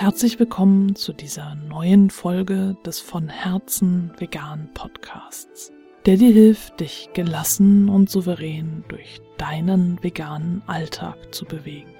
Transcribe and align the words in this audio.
Herzlich 0.00 0.38
willkommen 0.38 0.96
zu 0.96 1.12
dieser 1.12 1.56
neuen 1.56 2.08
Folge 2.08 2.74
des 2.86 3.00
von 3.00 3.28
Herzen 3.28 4.10
vegan 4.16 4.70
Podcasts, 4.72 5.72
der 6.06 6.16
dir 6.16 6.32
hilft, 6.32 6.80
dich 6.80 7.10
gelassen 7.12 7.90
und 7.90 8.08
souverän 8.08 8.82
durch 8.88 9.20
deinen 9.36 10.02
veganen 10.02 10.62
Alltag 10.66 11.34
zu 11.34 11.44
bewegen. 11.44 11.92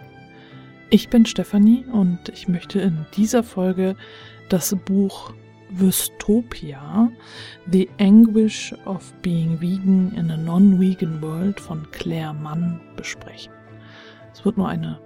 Ich 0.89 1.11
bin 1.11 1.26
Stefanie 1.26 1.84
und 1.93 2.30
ich 2.30 2.48
möchte 2.48 2.80
in 2.80 3.04
dieser 3.18 3.43
Folge 3.43 3.96
das 4.48 4.75
Buch 4.86 5.35
Wystopia, 5.68 7.12
The 7.71 7.86
Anguish 8.00 8.75
of 8.86 9.12
Being 9.21 9.61
Vegan 9.61 10.14
in 10.17 10.30
a 10.30 10.39
Non-Vegan 10.39 11.21
World 11.21 11.61
von 11.61 11.86
Claire 11.90 12.32
Mann 12.32 12.80
besprechen. 12.96 13.53
Es 14.32 14.43
wird 14.43 14.57
nur 14.57 14.71
eine 14.71 14.98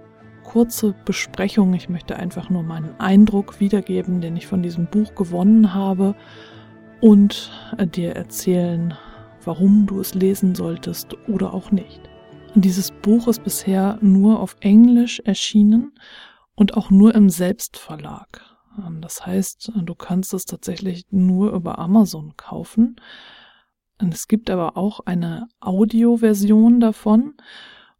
kurze 0.45 0.95
Besprechung. 1.05 1.73
Ich 1.73 1.89
möchte 1.89 2.15
einfach 2.15 2.49
nur 2.49 2.63
meinen 2.63 2.97
Eindruck 2.99 3.59
wiedergeben, 3.59 4.21
den 4.21 4.37
ich 4.37 4.47
von 4.47 4.63
diesem 4.63 4.85
Buch 4.85 5.15
gewonnen 5.15 5.73
habe 5.73 6.15
und 7.01 7.51
äh, 7.77 7.85
dir 7.85 8.15
erzählen, 8.15 8.93
warum 9.43 9.85
du 9.85 9.99
es 9.99 10.13
lesen 10.13 10.55
solltest 10.55 11.15
oder 11.27 11.53
auch 11.53 11.71
nicht. 11.71 12.01
Dieses 12.53 12.91
Buch 12.91 13.27
ist 13.27 13.43
bisher 13.43 13.97
nur 14.01 14.39
auf 14.39 14.55
Englisch 14.61 15.19
erschienen 15.19 15.91
und 16.55 16.77
auch 16.77 16.89
nur 16.89 17.13
im 17.13 17.29
Selbstverlag. 17.29 18.41
Ähm, 18.77 19.01
das 19.01 19.25
heißt, 19.25 19.73
du 19.75 19.95
kannst 19.95 20.33
es 20.33 20.45
tatsächlich 20.45 21.05
nur 21.11 21.51
über 21.51 21.79
Amazon 21.79 22.33
kaufen. 22.37 22.95
Es 23.97 24.27
gibt 24.27 24.49
aber 24.49 24.77
auch 24.77 25.01
eine 25.01 25.47
Audioversion 25.59 26.79
davon 26.79 27.33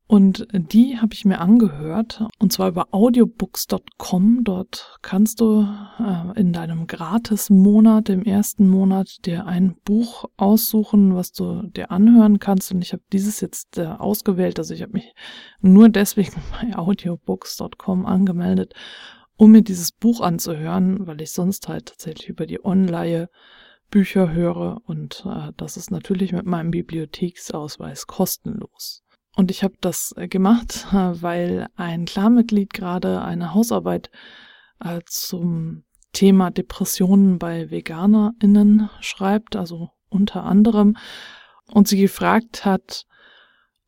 und 0.08 0.48
die 0.52 1.00
habe 1.00 1.16
ich 1.16 1.26
mir 1.26 1.40
angehört, 1.40 2.24
und 2.38 2.54
zwar 2.54 2.70
über 2.70 2.90
audiobooks.com. 2.92 4.44
Dort 4.44 5.00
kannst 5.02 5.42
du 5.42 5.68
äh, 6.00 6.40
in 6.40 6.54
deinem 6.54 6.86
Gratis-Monat, 6.86 8.10
im 8.10 8.22
ersten 8.22 8.68
Monat, 8.68 9.26
dir 9.26 9.48
ein 9.48 9.76
Buch 9.84 10.26
aussuchen, 10.38 11.16
was 11.16 11.32
du 11.32 11.64
dir 11.64 11.90
anhören 11.90 12.38
kannst. 12.38 12.72
Und 12.72 12.84
ich 12.84 12.94
habe 12.94 13.02
dieses 13.12 13.42
jetzt 13.42 13.80
äh, 13.80 13.86
ausgewählt. 13.86 14.60
Also 14.60 14.76
ich 14.76 14.84
habe 14.84 14.94
mich 14.94 15.16
nur 15.60 15.90
deswegen 15.90 16.36
bei 16.62 16.78
audiobooks.com 16.78 18.06
angemeldet, 18.06 18.76
um 19.38 19.52
mir 19.52 19.64
dieses 19.64 19.92
Buch 19.92 20.22
anzuhören, 20.22 21.08
weil 21.08 21.20
ich 21.20 21.32
sonst 21.32 21.68
halt 21.68 21.88
tatsächlich 21.88 22.30
über 22.30 22.46
die 22.46 22.64
Online 22.64 23.28
Bücher 23.90 24.32
höre. 24.32 24.82
Und 24.86 25.26
äh, 25.26 25.52
das 25.58 25.78
ist 25.78 25.90
natürlich 25.90 26.32
mit 26.32 26.46
meinem 26.46 26.70
Bibliotheksausweis 26.70 28.06
kostenlos. 28.06 29.05
Und 29.36 29.52
ich 29.52 29.64
habe 29.64 29.76
das 29.82 30.14
äh, 30.18 30.28
gemacht, 30.28 30.88
weil 30.92 31.68
ein 31.76 32.06
Klarmitglied 32.06 32.74
gerade 32.74 33.22
eine 33.22 33.54
Hausarbeit 33.54 34.10
äh, 34.80 35.02
zum 35.06 35.84
Thema 36.14 36.50
Depressionen 36.52 37.38
bei 37.40 37.70
VeganerInnen 37.70 38.90
schreibt, 39.02 39.56
also 39.56 39.90
unter 40.10 40.44
anderem, 40.44 40.96
und 41.68 41.88
sie 41.88 42.00
gefragt 42.00 42.64
hat, 42.64 43.06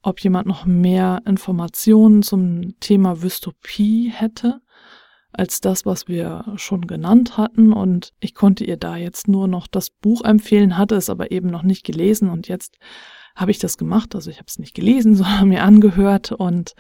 ob 0.02 0.20
jemand 0.20 0.48
noch 0.48 0.66
mehr 0.66 1.22
Informationen 1.26 2.24
zum 2.24 2.80
Thema 2.80 3.22
Wystopie 3.22 4.12
hätte 4.14 4.62
als 5.32 5.62
das, 5.62 5.86
was 5.86 6.08
wir 6.08 6.46
schon 6.56 6.88
genannt 6.88 7.38
hatten. 7.38 7.72
Und 7.72 8.14
ich 8.20 8.34
konnte 8.34 8.64
ihr 8.64 8.78
da 8.78 8.98
jetzt 8.98 9.28
nur 9.28 9.48
noch 9.48 9.68
das 9.68 9.90
Buch 9.90 10.24
empfehlen, 10.24 10.78
hatte 10.78 10.96
es 10.96 11.10
aber 11.10 11.32
eben 11.32 11.50
noch 11.50 11.64
nicht 11.64 11.86
gelesen 11.86 12.30
und 12.30 12.48
jetzt 12.48 12.78
habe 13.38 13.52
ich 13.52 13.60
das 13.60 13.78
gemacht. 13.78 14.16
Also 14.16 14.30
ich 14.30 14.38
habe 14.38 14.48
es 14.48 14.60
nicht 14.60 14.74
gelesen, 14.74 15.16
sondern 15.16 15.48
mir 15.48 15.64
angehört 15.64 16.34
und 16.34 16.76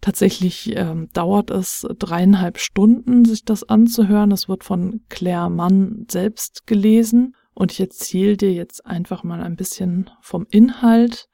tatsächlich 0.00 0.76
ähm, 0.76 1.08
dauert 1.14 1.50
es 1.50 1.86
dreieinhalb 1.98 2.58
Stunden, 2.58 3.24
sich 3.24 3.44
das 3.44 3.64
anzuhören. 3.64 4.32
Es 4.32 4.48
wird 4.48 4.64
von 4.64 5.00
Claire 5.08 5.48
Mann 5.48 6.04
selbst 6.10 6.66
gelesen 6.66 7.34
und 7.54 7.72
ich 7.72 7.80
erzähle 7.80 8.36
dir 8.36 8.52
jetzt 8.52 8.84
einfach 8.84 9.22
mal 9.22 9.40
ein 9.42 9.56
bisschen 9.56 10.10
vom 10.20 10.46
Inhalt 10.50 11.28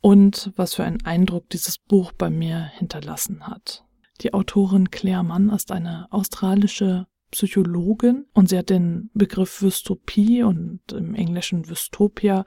und 0.00 0.52
was 0.56 0.74
für 0.74 0.84
einen 0.84 1.04
Eindruck 1.04 1.48
dieses 1.50 1.78
Buch 1.78 2.12
bei 2.12 2.30
mir 2.30 2.58
hinterlassen 2.78 3.46
hat. 3.46 3.84
Die 4.20 4.32
Autorin 4.32 4.90
Claire 4.90 5.22
Mann 5.22 5.50
ist 5.50 5.70
eine 5.70 6.06
australische 6.10 7.06
Psychologin 7.30 8.26
und 8.32 8.48
sie 8.48 8.58
hat 8.58 8.70
den 8.70 9.10
Begriff 9.12 9.58
Dystopie 9.58 10.42
und 10.42 10.80
im 10.92 11.14
Englischen 11.14 11.62
Dystopia 11.62 12.44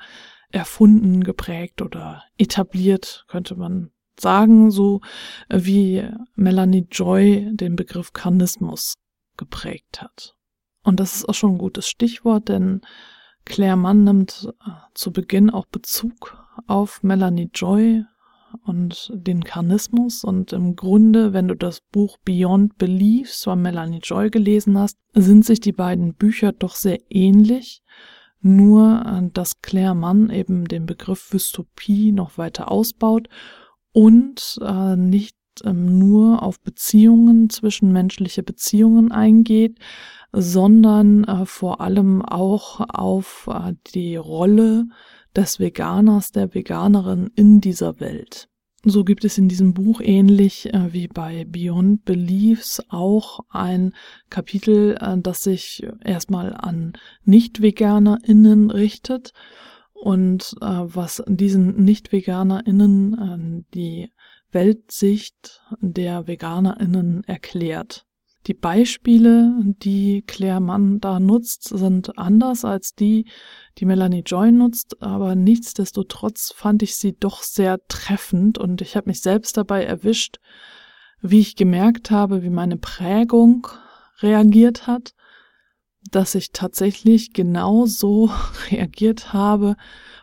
erfunden, 0.51 1.23
geprägt 1.23 1.81
oder 1.81 2.23
etabliert, 2.37 3.25
könnte 3.27 3.55
man 3.55 3.91
sagen, 4.19 4.71
so 4.71 5.01
wie 5.49 6.07
Melanie 6.35 6.87
Joy 6.89 7.49
den 7.51 7.75
Begriff 7.75 8.13
Karnismus 8.13 8.95
geprägt 9.37 10.01
hat. 10.01 10.35
Und 10.83 10.99
das 10.99 11.17
ist 11.17 11.29
auch 11.29 11.33
schon 11.33 11.53
ein 11.53 11.57
gutes 11.57 11.87
Stichwort, 11.87 12.49
denn 12.49 12.81
Claire 13.45 13.77
Mann 13.77 14.03
nimmt 14.03 14.49
äh, 14.65 14.71
zu 14.93 15.11
Beginn 15.11 15.49
auch 15.49 15.65
Bezug 15.67 16.37
auf 16.65 17.03
Melanie 17.03 17.49
Joy 17.53 18.03
und 18.63 19.11
den 19.13 19.43
Karnismus. 19.43 20.23
Und 20.23 20.53
im 20.53 20.75
Grunde, 20.75 21.33
wenn 21.33 21.47
du 21.47 21.55
das 21.55 21.81
Buch 21.91 22.17
Beyond 22.23 22.77
Beliefs 22.77 23.43
von 23.43 23.61
Melanie 23.61 23.99
Joy 24.03 24.29
gelesen 24.29 24.77
hast, 24.77 24.97
sind 25.13 25.45
sich 25.45 25.59
die 25.59 25.71
beiden 25.71 26.13
Bücher 26.13 26.51
doch 26.51 26.75
sehr 26.75 26.99
ähnlich 27.09 27.83
nur 28.41 29.03
äh, 29.05 29.29
dass 29.33 29.61
Claire 29.61 29.95
Mann 29.95 30.29
eben 30.29 30.65
den 30.65 30.85
Begriff 30.85 31.29
Dystopie 31.31 32.11
noch 32.11 32.37
weiter 32.37 32.71
ausbaut 32.71 33.27
und 33.91 34.59
äh, 34.61 34.95
nicht 34.95 35.35
ähm, 35.63 35.97
nur 35.97 36.43
auf 36.43 36.59
Beziehungen, 36.61 37.49
zwischenmenschliche 37.49 38.43
Beziehungen 38.43 39.11
eingeht, 39.11 39.79
sondern 40.31 41.23
äh, 41.23 41.45
vor 41.45 41.81
allem 41.81 42.21
auch 42.21 42.81
auf 42.89 43.49
äh, 43.51 43.73
die 43.93 44.15
Rolle 44.15 44.87
des 45.35 45.59
Veganers, 45.59 46.31
der 46.31 46.53
Veganerin 46.53 47.31
in 47.35 47.61
dieser 47.61 47.99
Welt. 47.99 48.49
So 48.89 49.03
gibt 49.03 49.25
es 49.25 49.37
in 49.37 49.49
diesem 49.49 49.73
Buch 49.73 49.99
ähnlich 50.01 50.73
äh, 50.73 50.93
wie 50.93 51.09
bei 51.09 51.43
Beyond 51.43 52.05
Beliefs 52.05 52.81
auch 52.87 53.41
ein 53.49 53.93
Kapitel, 54.29 54.95
äh, 55.01 55.17
das 55.17 55.43
sich 55.43 55.85
erstmal 56.05 56.53
an 56.53 56.93
Nicht-VeganerInnen 57.25 58.71
richtet 58.71 59.33
und 59.93 60.55
äh, 60.61 60.65
was 60.65 61.21
diesen 61.27 61.83
Nicht-VeganerInnen 61.83 63.65
äh, 63.65 63.75
die 63.75 64.11
Weltsicht 64.53 65.61
der 65.81 66.25
VeganerInnen 66.25 67.25
erklärt. 67.25 68.06
Die 68.47 68.53
Beispiele, 68.53 69.53
die 69.83 70.23
Claire 70.25 70.61
Mann 70.61 71.01
da 71.01 71.19
nutzt, 71.19 71.67
sind 71.67 72.17
anders 72.17 72.63
als 72.63 72.95
die, 72.95 73.25
die 73.77 73.85
Melanie 73.85 74.23
Joy 74.25 74.53
nutzt, 74.53 75.01
aber 75.01 75.35
nichtsdestotrotz 75.35 76.53
fand 76.55 76.81
ich 76.81 76.95
sie 76.95 77.17
doch 77.19 77.43
sehr 77.43 77.77
treffend 77.89 78.57
und 78.57 78.81
ich 78.81 78.95
habe 78.95 79.09
mich 79.09 79.21
selbst 79.21 79.57
dabei 79.57 79.83
erwischt, 79.83 80.37
wie 81.19 81.41
ich 81.41 81.57
gemerkt 81.57 82.09
habe, 82.09 82.41
wie 82.41 82.49
meine 82.49 82.77
Prägung 82.77 83.67
reagiert 84.21 84.87
hat, 84.87 85.13
dass 86.09 86.33
ich 86.33 86.53
tatsächlich 86.53 87.33
genau 87.33 87.85
so 87.85 88.31
reagiert 88.71 89.33
habe, 89.33 89.75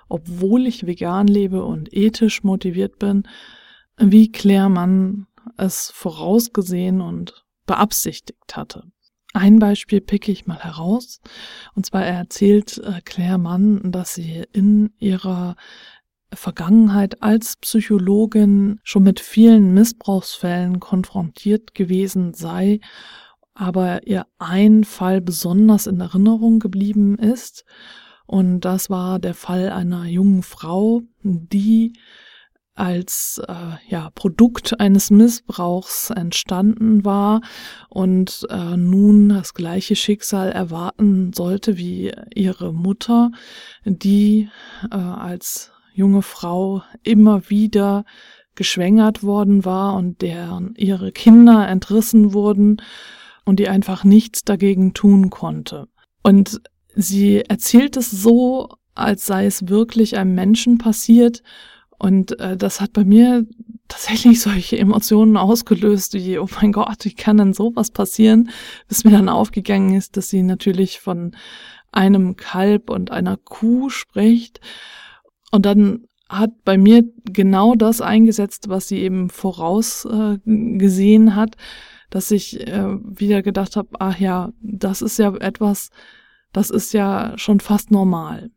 obwohl 0.09 0.67
ich 0.67 0.87
vegan 0.87 1.27
lebe 1.27 1.63
und 1.63 1.93
ethisch 1.93 2.43
motiviert 2.43 2.99
bin, 2.99 3.25
wie 3.99 4.33
Claire 4.33 4.71
Mann 4.71 5.27
es 5.59 5.91
vorausgesehen 5.95 7.03
und 7.03 7.44
beabsichtigt 7.67 8.57
hatte. 8.57 8.85
Ein 9.33 9.59
Beispiel 9.59 10.01
picke 10.01 10.31
ich 10.31 10.47
mal 10.47 10.61
heraus. 10.61 11.21
Und 11.75 11.85
zwar 11.85 12.05
erzählt 12.05 12.79
äh, 12.79 13.01
Claire 13.05 13.39
Mann, 13.39 13.91
dass 13.91 14.15
sie 14.15 14.45
in 14.53 14.93
ihrer 14.99 15.57
Vergangenheit 16.33 17.23
als 17.23 17.57
Psychologin 17.57 18.81
schon 18.85 19.03
mit 19.03 19.21
vielen 19.21 19.75
Missbrauchsfällen 19.75 20.81
konfrontiert 20.81 21.75
gewesen 21.75 22.35
sei, 22.35 22.81
aber 23.55 24.07
ihr 24.07 24.27
ein 24.39 24.85
Fall 24.85 25.21
besonders 25.21 25.87
in 25.87 26.01
Erinnerung 26.01 26.59
geblieben 26.59 27.19
ist. 27.19 27.65
Und 28.27 28.61
das 28.61 28.91
war 28.91 29.19
der 29.19 29.35
Fall 29.35 29.71
einer 29.71 30.07
jungen 30.07 30.43
Frau, 30.43 31.03
die 31.23 31.93
als 32.75 33.41
äh, 33.47 33.77
ja, 33.89 34.11
Produkt 34.15 34.81
eines 34.81 35.11
Missbrauchs 35.11 36.11
entstanden 36.11 37.05
war 37.05 37.41
und 37.89 38.47
äh, 38.51 38.77
nun 38.77 39.29
das 39.29 39.55
gleiche 39.55 39.95
Schicksal 39.95 40.51
erwarten 40.51 41.33
sollte 41.33 41.79
wie 41.79 42.13
ihre 42.35 42.73
Mutter, 42.73 43.31
die 43.85 44.49
äh, 44.91 44.97
als 44.97 45.73
junge 45.93 46.23
Frau 46.23 46.83
immer 47.05 47.49
wieder 47.49 48.05
geschwängert 48.57 49.23
worden 49.23 49.65
war 49.65 49.95
und 49.95 50.21
deren 50.23 50.75
ihre 50.77 51.13
Kinder 51.13 51.69
entrissen 51.69 52.35
wurden 52.35 52.83
und 53.45 53.61
die 53.61 53.69
einfach 53.69 54.05
nichts 54.05 54.43
dagegen 54.43 54.95
tun 54.95 55.31
konnte. 55.31 55.87
Und 56.23 56.61
sie 56.95 57.43
erzählt 57.43 57.97
es 57.97 58.11
so, 58.11 58.69
als 58.95 59.27
sei 59.27 59.47
es 59.47 59.69
wirklich 59.69 60.17
einem 60.17 60.35
Menschen 60.35 60.79
passiert 60.79 61.43
und 62.05 62.39
äh, 62.39 62.59
das 62.59 62.83
hat 62.83 62.93
bei 62.93 63.03
mir 63.03 63.47
tatsächlich 63.89 64.43
solche 64.43 64.79
Emotionen 64.79 65.39
ausgelöst, 65.39 66.13
wie, 66.13 66.39
oh 66.39 66.47
mein 66.61 66.71
Gott, 66.71 67.07
wie 67.07 67.15
kann 67.15 67.39
denn 67.39 67.55
sowas 67.55 67.91
passieren? 67.91 68.51
Bis 68.89 69.05
mir 69.05 69.13
dann 69.13 69.31
aufgegangen 69.31 69.95
ist, 69.95 70.19
dass 70.19 70.29
sie 70.29 70.43
natürlich 70.43 71.01
von 71.01 71.35
einem 71.93 72.37
Kalb 72.37 72.91
und 72.91 73.11
einer 73.11 73.39
Kuh 73.39 73.89
spricht. 73.89 74.61
Und 75.51 75.65
dann 75.65 76.05
hat 76.29 76.51
bei 76.63 76.77
mir 76.77 77.05
genau 77.25 77.75
das 77.75 78.03
eingesetzt, 78.03 78.69
was 78.69 78.87
sie 78.87 78.99
eben 78.99 79.31
vorausgesehen 79.31 81.29
äh, 81.29 81.31
hat, 81.31 81.57
dass 82.11 82.31
ich 82.31 82.69
äh, 82.69 82.99
wieder 83.03 83.41
gedacht 83.41 83.77
habe, 83.77 83.89
ach 83.99 84.19
ja, 84.19 84.53
das 84.61 85.01
ist 85.01 85.19
ja 85.19 85.35
etwas, 85.37 85.89
das 86.53 86.69
ist 86.69 86.93
ja 86.93 87.33
schon 87.39 87.61
fast 87.61 87.91
normal. 87.91 88.51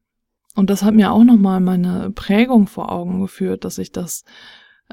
Und 0.57 0.69
das 0.71 0.81
hat 0.81 0.95
mir 0.95 1.11
auch 1.11 1.23
nochmal 1.23 1.59
meine 1.59 2.11
Prägung 2.11 2.65
vor 2.65 2.91
Augen 2.91 3.21
geführt, 3.21 3.63
dass 3.63 3.77
ich 3.77 3.91
das 3.91 4.23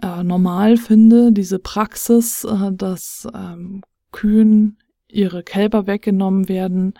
äh, 0.03 0.23
normal 0.23 0.77
finde, 0.77 1.33
diese 1.33 1.59
Praxis, 1.59 2.45
äh, 2.45 2.71
dass 2.71 3.27
ähm, 3.35 3.83
Kühen 4.13 4.79
ihre 5.09 5.43
Kälber 5.43 5.87
weggenommen 5.87 6.49
werden, 6.49 6.95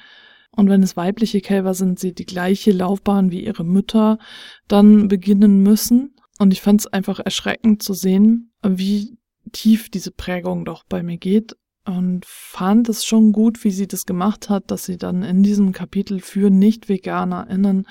und 0.57 0.69
wenn 0.71 0.83
es 0.83 0.97
weibliche 0.97 1.41
Kälber 1.41 1.75
sind, 1.75 1.99
sie 1.99 2.15
die 2.15 2.27
gleiche 2.27 2.71
Laufbahn 2.71 3.31
wie 3.31 3.45
ihre 3.45 3.65
Mütter 3.65 4.19
dann 4.69 5.09
beginnen 5.09 5.63
müssen. 5.63 6.15
Und 6.39 6.53
ich 6.53 6.63
fand 6.63 6.81
es 6.81 6.87
einfach 6.87 7.19
erschreckend 7.21 7.83
zu 7.83 7.93
sehen, 7.93 8.53
wie 8.65 9.19
tief 9.53 9.91
diese 9.91 10.13
Prägung 10.13 10.65
doch 10.65 10.85
bei 10.85 11.03
mir 11.03 11.19
geht. 11.19 11.57
Und 11.85 12.25
fand 12.25 12.89
es 12.89 13.05
schon 13.05 13.33
gut, 13.33 13.65
wie 13.65 13.71
sie 13.71 13.87
das 13.87 14.07
gemacht 14.07 14.49
hat, 14.49 14.71
dass 14.71 14.85
sie 14.85 14.97
dann 14.97 15.23
in 15.23 15.43
diesem 15.43 15.73
Kapitel 15.73 16.21
für 16.21 16.51
Nicht-VeganerInnen 16.51 17.87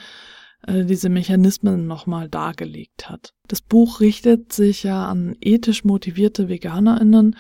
diese 0.68 1.10
Mechanismen 1.10 1.88
nochmal 1.88 2.30
dargelegt 2.30 3.10
hat. 3.10 3.34
Das 3.48 3.62
Buch 3.62 4.00
richtet 4.00 4.54
sich 4.54 4.84
ja 4.84 5.08
an 5.08 5.36
ethisch 5.42 5.84
motivierte 5.84 6.48
VeganerInnen, 6.48 7.36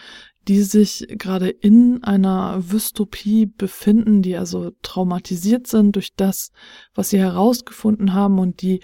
die 0.47 0.61
sich 0.61 1.05
gerade 1.09 1.49
in 1.49 2.03
einer 2.03 2.61
Wystopie 2.71 3.45
befinden, 3.45 4.21
die 4.21 4.35
also 4.35 4.71
traumatisiert 4.81 5.67
sind 5.67 5.95
durch 5.95 6.15
das, 6.15 6.51
was 6.93 7.11
sie 7.11 7.19
herausgefunden 7.19 8.13
haben 8.13 8.39
und 8.39 8.61
die 8.61 8.81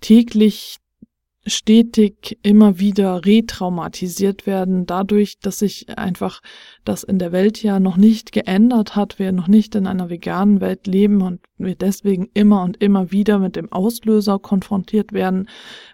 täglich 0.00 0.76
stetig 1.44 2.38
immer 2.42 2.78
wieder 2.78 3.24
retraumatisiert 3.24 4.46
werden, 4.46 4.86
dadurch, 4.86 5.38
dass 5.40 5.58
sich 5.58 5.88
einfach 5.98 6.40
das 6.84 7.02
in 7.02 7.18
der 7.18 7.32
Welt 7.32 7.62
ja 7.62 7.80
noch 7.80 7.96
nicht 7.96 8.32
geändert 8.32 8.94
hat, 8.94 9.18
wir 9.18 9.32
noch 9.32 9.48
nicht 9.48 9.74
in 9.74 9.86
einer 9.86 10.08
veganen 10.08 10.60
Welt 10.60 10.86
leben 10.86 11.20
und 11.20 11.40
wir 11.58 11.74
deswegen 11.74 12.28
immer 12.34 12.62
und 12.62 12.80
immer 12.80 13.10
wieder 13.10 13.38
mit 13.38 13.56
dem 13.56 13.72
Auslöser 13.72 14.38
konfrontiert 14.38 15.12
werden, 15.12 15.48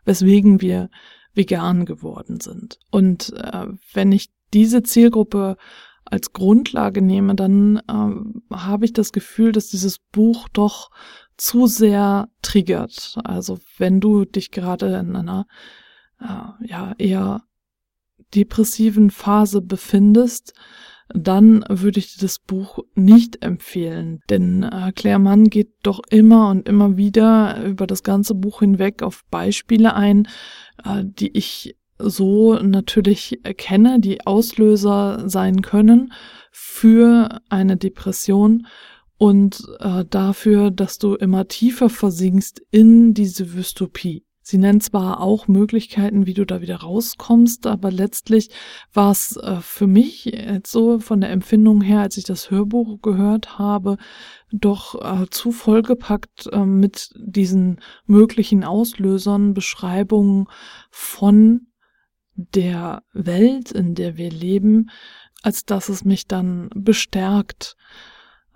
weswegen 0.05 0.61
wir 0.61 0.91
vegan 1.35 1.87
geworden 1.87 2.41
sind. 2.41 2.79
Und 2.91 3.33
äh, 3.37 3.67
wenn 3.95 4.13
ich 4.13 4.29
diese 4.53 4.83
Zielgruppe 4.83 5.57
als 6.05 6.33
Grundlage 6.33 7.03
nehme, 7.03 7.35
dann 7.35 7.81
ähm, 7.89 8.43
habe 8.53 8.85
ich 8.85 8.93
das 8.93 9.13
Gefühl, 9.13 9.53
dass 9.53 9.69
dieses 9.69 9.99
Buch 10.13 10.49
doch 10.53 10.91
zu 11.39 11.67
sehr 11.67 12.29
triggert. 12.43 13.17
Also 13.25 13.59
wenn 13.79 14.01
du 14.01 14.25
dich 14.25 14.51
gerade 14.51 14.97
in 14.97 15.17
einer 15.17 15.47
äh, 16.21 16.67
ja 16.67 16.95
eher 16.99 17.43
depressiven 18.35 19.11
Phase 19.11 19.63
befindest, 19.63 20.53
dann 21.15 21.65
würde 21.69 22.01
ich 22.01 22.15
dir 22.15 22.21
das 22.21 22.39
Buch 22.39 22.81
nicht 22.95 23.43
empfehlen. 23.43 24.21
Denn 24.29 24.63
äh, 24.63 24.93
Claire 24.95 25.19
Mann 25.19 25.45
geht 25.45 25.71
doch 25.83 26.01
immer 26.11 26.51
und 26.51 26.69
immer 26.69 26.97
wieder 26.97 27.65
über 27.65 27.87
das 27.87 28.03
ganze 28.03 28.35
Buch 28.35 28.61
hinweg 28.61 29.03
auf 29.03 29.25
Beispiele 29.31 29.95
ein, 29.95 30.29
äh, 30.85 31.05
die 31.05 31.37
ich 31.37 31.77
so 31.99 32.55
natürlich 32.55 33.45
erkenne, 33.45 34.01
die 34.01 34.27
Auslöser 34.27 35.29
sein 35.29 35.63
können 35.63 36.13
für 36.53 37.41
eine 37.49 37.77
Depression 37.77 38.67
und 39.19 39.65
äh, 39.81 40.05
dafür, 40.09 40.71
dass 40.71 40.99
du 40.99 41.15
immer 41.15 41.49
tiefer 41.49 41.91
versinkst 41.91 42.63
in 42.71 43.15
diese 43.15 43.45
Dystopie. 43.45 44.25
Sie 44.41 44.57
nennt 44.57 44.83
zwar 44.83 45.21
auch 45.21 45.47
Möglichkeiten, 45.47 46.25
wie 46.25 46.33
du 46.33 46.47
da 46.47 46.63
wieder 46.63 46.77
rauskommst, 46.77 47.67
aber 47.67 47.91
letztlich 47.91 48.49
war 48.95 49.11
es 49.11 49.37
äh, 49.37 49.61
für 49.61 49.87
mich 49.87 50.25
jetzt 50.25 50.73
so 50.73 51.01
von 51.01 51.21
der 51.21 51.29
Empfindung 51.29 51.83
her, 51.83 52.01
als 52.01 52.17
ich 52.17 52.25
das 52.25 52.51
Hörbuch 52.51 53.03
gehört 53.03 53.59
habe, 53.59 53.99
doch 54.51 54.95
äh, 54.95 55.27
zu 55.29 55.53
vollgepackt 55.53 56.49
äh, 56.51 56.65
mit 56.65 57.11
diesen 57.19 57.81
möglichen 58.07 58.65
Auslösern, 58.65 59.53
Beschreibungen 59.53 60.47
von 60.91 61.67
der 62.35 63.03
Welt, 63.13 63.71
in 63.73 63.95
der 63.95 64.17
wir 64.17 64.31
leben, 64.31 64.89
als 65.43 65.67
dass 65.67 65.91
es 65.91 66.07
mich 66.07 66.27
dann 66.27 66.71
bestärkt. 66.75 67.77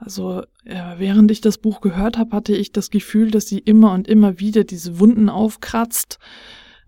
Also 0.05 0.43
äh, 0.65 0.99
während 0.99 1.31
ich 1.31 1.41
das 1.41 1.59
Buch 1.59 1.81
gehört 1.81 2.19
habe, 2.19 2.35
hatte 2.35 2.55
ich 2.55 2.73
das 2.73 2.91
Gefühl, 2.91 3.31
dass 3.31 3.47
sie 3.47 3.59
immer 3.59 3.93
und 3.93 4.09
immer 4.09 4.41
wieder 4.41 4.65
diese 4.65 4.99
Wunden 4.99 5.29
aufkratzt, 5.29 6.19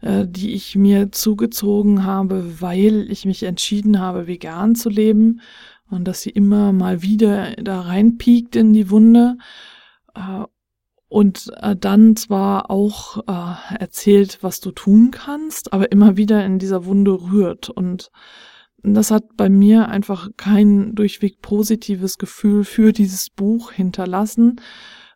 äh, 0.00 0.26
die 0.28 0.54
ich 0.54 0.74
mir 0.74 1.12
zugezogen 1.12 2.04
habe, 2.04 2.60
weil 2.60 3.08
ich 3.10 3.24
mich 3.24 3.44
entschieden 3.44 4.00
habe, 4.00 4.26
vegan 4.26 4.74
zu 4.74 4.88
leben 4.88 5.40
und 5.88 6.08
dass 6.08 6.22
sie 6.22 6.30
immer 6.30 6.72
mal 6.72 7.02
wieder 7.02 7.52
da 7.52 7.82
reinpiekt 7.82 8.56
in 8.56 8.72
die 8.72 8.90
Wunde 8.90 9.38
äh, 10.14 10.44
und 11.08 11.52
dann 11.78 12.16
zwar 12.16 12.72
auch 12.72 13.18
äh, 13.28 13.76
erzählt, 13.78 14.38
was 14.40 14.58
du 14.58 14.72
tun 14.72 15.12
kannst, 15.12 15.72
aber 15.72 15.92
immer 15.92 16.16
wieder 16.16 16.44
in 16.44 16.58
dieser 16.58 16.86
Wunde 16.86 17.12
rührt. 17.12 17.70
Und 17.70 18.10
das 18.84 19.10
hat 19.10 19.36
bei 19.36 19.48
mir 19.48 19.88
einfach 19.88 20.28
kein 20.36 20.94
durchweg 20.94 21.40
positives 21.40 22.18
Gefühl 22.18 22.64
für 22.64 22.92
dieses 22.92 23.30
Buch 23.30 23.72
hinterlassen. 23.72 24.60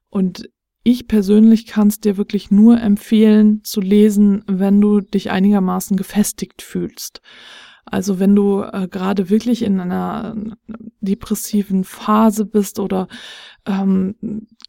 Und 0.08 0.48
ich 0.84 1.06
persönlich 1.06 1.66
kann 1.66 1.88
es 1.88 2.00
dir 2.00 2.16
wirklich 2.16 2.50
nur 2.50 2.80
empfehlen 2.80 3.62
zu 3.64 3.82
lesen, 3.82 4.42
wenn 4.46 4.80
du 4.80 5.00
dich 5.00 5.30
einigermaßen 5.30 5.98
gefestigt 5.98 6.62
fühlst. 6.62 7.20
Also 7.84 8.18
wenn 8.18 8.34
du 8.34 8.62
äh, 8.62 8.88
gerade 8.88 9.30
wirklich 9.30 9.62
in 9.62 9.80
einer 9.80 10.34
depressiven 11.00 11.84
Phase 11.84 12.44
bist 12.44 12.80
oder 12.80 13.08
ähm, 13.66 14.14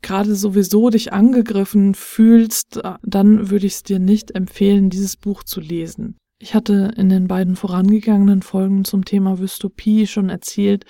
gerade 0.01 0.35
sowieso 0.35 0.89
dich 0.89 1.11
angegriffen 1.13 1.95
fühlst, 1.95 2.77
äh, 2.77 2.93
dann 3.03 3.49
würde 3.49 3.65
ich 3.65 3.73
es 3.73 3.83
dir 3.83 3.99
nicht 3.99 4.35
empfehlen, 4.35 4.89
dieses 4.89 5.17
Buch 5.17 5.43
zu 5.43 5.59
lesen. 5.59 6.17
Ich 6.41 6.55
hatte 6.55 6.93
in 6.95 7.09
den 7.09 7.27
beiden 7.27 7.57
vorangegangenen 7.57 8.41
Folgen 8.41 8.85
zum 8.85 9.03
Thema 9.03 9.35
Dystopie 9.35 10.07
schon 10.07 10.29
erzählt, 10.29 10.85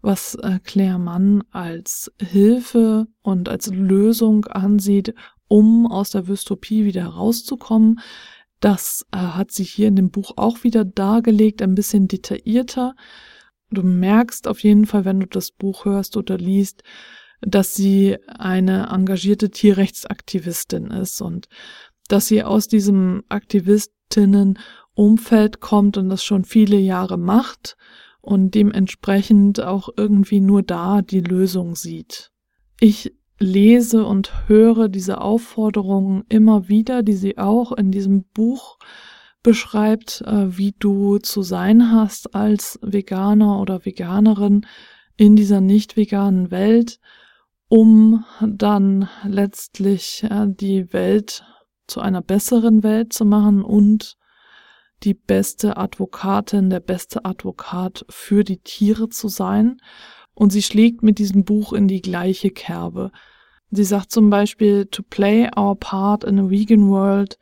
was 0.00 0.36
äh, 0.36 0.60
Claire 0.62 1.00
Mann 1.00 1.42
als 1.50 2.12
Hilfe 2.20 3.08
und 3.20 3.48
als 3.48 3.66
Lösung 3.66 4.44
ansieht, 4.44 5.12
um 5.48 5.88
aus 5.90 6.10
der 6.10 6.22
Dystopie 6.22 6.84
wieder 6.84 7.06
rauszukommen. 7.06 7.98
Das 8.60 9.04
äh, 9.10 9.16
hat 9.16 9.50
sie 9.50 9.64
hier 9.64 9.88
in 9.88 9.96
dem 9.96 10.12
Buch 10.12 10.34
auch 10.36 10.62
wieder 10.62 10.84
dargelegt, 10.84 11.62
ein 11.62 11.74
bisschen 11.74 12.06
detaillierter. 12.06 12.94
Du 13.70 13.82
merkst 13.82 14.46
auf 14.46 14.60
jeden 14.60 14.86
Fall, 14.86 15.04
wenn 15.04 15.18
du 15.18 15.26
das 15.26 15.50
Buch 15.50 15.84
hörst 15.84 16.16
oder 16.16 16.38
liest, 16.38 16.84
dass 17.40 17.74
sie 17.74 18.18
eine 18.28 18.90
engagierte 18.90 19.50
Tierrechtsaktivistin 19.50 20.92
ist 20.92 21.20
und 21.20 21.48
dass 22.06 22.28
sie 22.28 22.44
aus 22.44 22.68
diesem 22.68 23.24
Aktivistinnen-Umfeld 24.96 25.60
kommt 25.60 25.96
und 25.96 26.08
das 26.08 26.24
schon 26.24 26.44
viele 26.44 26.76
Jahre 26.76 27.18
macht 27.18 27.76
und 28.20 28.54
dementsprechend 28.54 29.60
auch 29.60 29.88
irgendwie 29.96 30.40
nur 30.40 30.62
da 30.62 31.02
die 31.02 31.20
Lösung 31.20 31.74
sieht. 31.74 32.30
Ich 32.80 33.14
lese 33.38 34.04
und 34.04 34.48
höre 34.48 34.88
diese 34.88 35.20
Aufforderungen 35.20 36.24
immer 36.28 36.68
wieder, 36.68 37.02
die 37.02 37.14
sie 37.14 37.38
auch 37.38 37.72
in 37.72 37.90
diesem 37.90 38.24
Buch 38.24 38.78
beschreibt, 39.42 40.22
äh, 40.26 40.56
wie 40.56 40.74
du 40.78 41.18
zu 41.18 41.42
sein 41.42 41.90
hast 41.90 42.34
als 42.34 42.78
Veganer 42.82 43.60
oder 43.60 43.84
Veganerin 43.84 44.66
in 45.16 45.34
dieser 45.34 45.60
nicht 45.60 45.96
veganen 45.96 46.50
Welt 46.50 47.00
um 47.72 48.22
dann 48.46 49.08
letztlich 49.24 50.24
äh, 50.24 50.46
die 50.46 50.92
Welt 50.92 51.42
zu 51.86 52.00
einer 52.02 52.20
besseren 52.20 52.82
Welt 52.82 53.14
zu 53.14 53.24
machen 53.24 53.62
und 53.62 54.18
die 55.04 55.14
beste 55.14 55.76
Advokatin, 55.76 56.70
der 56.70 56.80
beste 56.80 57.24
Advokat 57.24 58.04
für 58.08 58.44
die 58.44 58.58
Tiere 58.58 59.08
zu 59.08 59.28
sein. 59.28 59.78
Und 60.34 60.50
sie 60.50 60.62
schlägt 60.62 61.02
mit 61.02 61.18
diesem 61.18 61.44
Buch 61.44 61.72
in 61.72 61.88
die 61.88 62.00
gleiche 62.00 62.50
Kerbe. 62.50 63.10
Sie 63.70 63.84
sagt 63.84 64.10
zum 64.10 64.30
Beispiel, 64.30 64.86
to 64.86 65.02
play 65.02 65.48
our 65.56 65.74
part 65.74 66.24
in 66.24 66.38
a 66.38 66.48
vegan 66.48 66.88
world, 66.88 67.38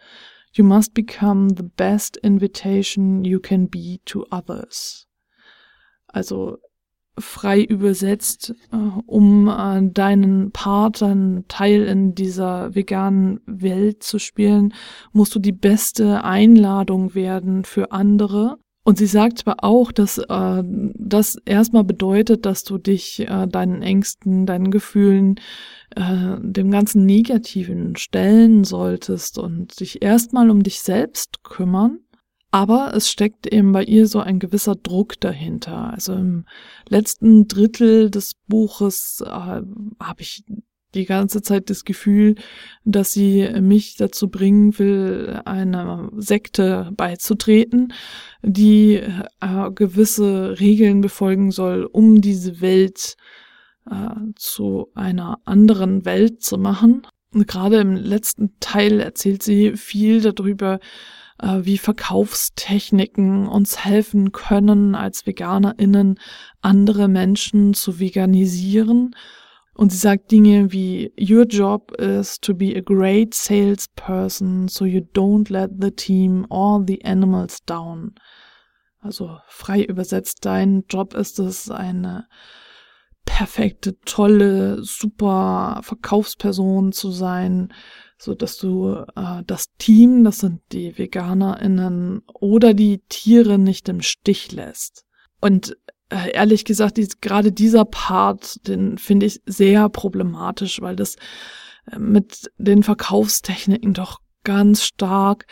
you 0.52 0.64
must 0.64 0.94
become 0.94 1.48
the 1.56 1.68
best 1.76 2.16
invitation 2.18 3.24
you 3.24 3.40
can 3.40 3.68
be 3.68 4.00
to 4.04 4.24
others. 4.30 5.06
Also 6.06 6.58
frei 7.20 7.62
übersetzt, 7.62 8.54
äh, 8.72 8.76
um 9.06 9.48
äh, 9.48 9.80
deinen 9.90 10.52
Part, 10.52 11.02
deinen 11.02 11.46
Teil 11.48 11.84
in 11.84 12.14
dieser 12.14 12.74
veganen 12.74 13.40
Welt 13.46 14.02
zu 14.02 14.18
spielen, 14.18 14.74
musst 15.12 15.34
du 15.34 15.38
die 15.38 15.52
beste 15.52 16.24
Einladung 16.24 17.14
werden 17.14 17.64
für 17.64 17.92
andere. 17.92 18.58
Und 18.82 18.96
sie 18.96 19.06
sagt 19.06 19.38
zwar 19.38 19.62
auch, 19.62 19.92
dass 19.92 20.18
äh, 20.18 20.62
das 20.64 21.36
erstmal 21.44 21.84
bedeutet, 21.84 22.46
dass 22.46 22.64
du 22.64 22.78
dich 22.78 23.20
äh, 23.20 23.46
deinen 23.46 23.82
Ängsten, 23.82 24.46
deinen 24.46 24.70
Gefühlen, 24.70 25.36
äh, 25.94 26.36
dem 26.40 26.70
ganzen 26.70 27.04
Negativen 27.04 27.96
stellen 27.96 28.64
solltest 28.64 29.38
und 29.38 29.80
dich 29.80 30.02
erstmal 30.02 30.50
um 30.50 30.62
dich 30.62 30.80
selbst 30.80 31.44
kümmern. 31.44 32.00
Aber 32.50 32.92
es 32.94 33.08
steckt 33.08 33.46
eben 33.46 33.72
bei 33.72 33.84
ihr 33.84 34.08
so 34.08 34.20
ein 34.20 34.40
gewisser 34.40 34.74
Druck 34.74 35.20
dahinter. 35.20 35.92
Also 35.92 36.14
im 36.14 36.46
letzten 36.88 37.46
Drittel 37.46 38.10
des 38.10 38.34
Buches 38.48 39.22
äh, 39.24 39.28
habe 39.28 40.20
ich 40.20 40.44
die 40.94 41.04
ganze 41.04 41.42
Zeit 41.42 41.70
das 41.70 41.84
Gefühl, 41.84 42.34
dass 42.84 43.12
sie 43.12 43.48
mich 43.60 43.96
dazu 43.96 44.28
bringen 44.28 44.76
will, 44.78 45.40
einer 45.44 46.10
Sekte 46.16 46.90
beizutreten, 46.96 47.92
die 48.42 48.94
äh, 48.94 49.70
gewisse 49.72 50.58
Regeln 50.58 51.00
befolgen 51.00 51.52
soll, 51.52 51.84
um 51.84 52.20
diese 52.20 52.60
Welt 52.60 53.16
äh, 53.88 54.10
zu 54.34 54.88
einer 54.94 55.38
anderen 55.44 56.04
Welt 56.04 56.42
zu 56.42 56.58
machen. 56.58 57.06
Und 57.32 57.46
gerade 57.46 57.76
im 57.76 57.94
letzten 57.94 58.58
Teil 58.58 58.98
erzählt 58.98 59.44
sie 59.44 59.76
viel 59.76 60.20
darüber, 60.20 60.80
wie 61.42 61.78
Verkaufstechniken 61.78 63.46
uns 63.46 63.84
helfen 63.84 64.32
können, 64.32 64.94
als 64.94 65.26
VeganerInnen 65.26 66.18
andere 66.60 67.08
Menschen 67.08 67.74
zu 67.74 67.98
veganisieren. 67.98 69.14
Und 69.74 69.92
sie 69.92 69.98
sagt 69.98 70.30
Dinge 70.30 70.72
wie, 70.72 71.12
Your 71.18 71.46
job 71.46 71.92
is 71.98 72.38
to 72.40 72.54
be 72.54 72.76
a 72.76 72.80
great 72.80 73.32
salesperson, 73.32 74.68
so 74.68 74.84
you 74.84 75.00
don't 75.00 75.50
let 75.50 75.70
the 75.80 75.90
team 75.90 76.46
or 76.50 76.84
the 76.86 77.02
animals 77.04 77.64
down. 77.64 78.14
Also 78.98 79.38
frei 79.46 79.82
übersetzt, 79.82 80.44
dein 80.44 80.84
Job 80.90 81.14
ist 81.14 81.38
es, 81.38 81.70
eine 81.70 82.26
perfekte, 83.24 83.98
tolle, 84.00 84.82
super 84.82 85.80
Verkaufsperson 85.82 86.92
zu 86.92 87.10
sein, 87.10 87.72
so 88.20 88.34
dass 88.34 88.58
du 88.58 89.04
äh, 89.16 89.42
das 89.46 89.66
Team, 89.78 90.24
das 90.24 90.38
sind 90.38 90.60
die 90.72 90.98
VeganerInnen 90.98 92.22
oder 92.34 92.74
die 92.74 93.00
Tiere 93.08 93.58
nicht 93.58 93.88
im 93.88 94.02
Stich 94.02 94.52
lässt. 94.52 95.04
Und 95.40 95.76
äh, 96.10 96.32
ehrlich 96.32 96.66
gesagt, 96.66 96.98
die, 96.98 97.08
gerade 97.22 97.50
dieser 97.50 97.86
Part, 97.86 98.68
den 98.68 98.98
finde 98.98 99.24
ich 99.24 99.40
sehr 99.46 99.88
problematisch, 99.88 100.82
weil 100.82 100.96
das 100.96 101.16
äh, 101.90 101.98
mit 101.98 102.50
den 102.58 102.82
Verkaufstechniken 102.82 103.94
doch 103.94 104.18
ganz 104.44 104.84
stark 104.84 105.46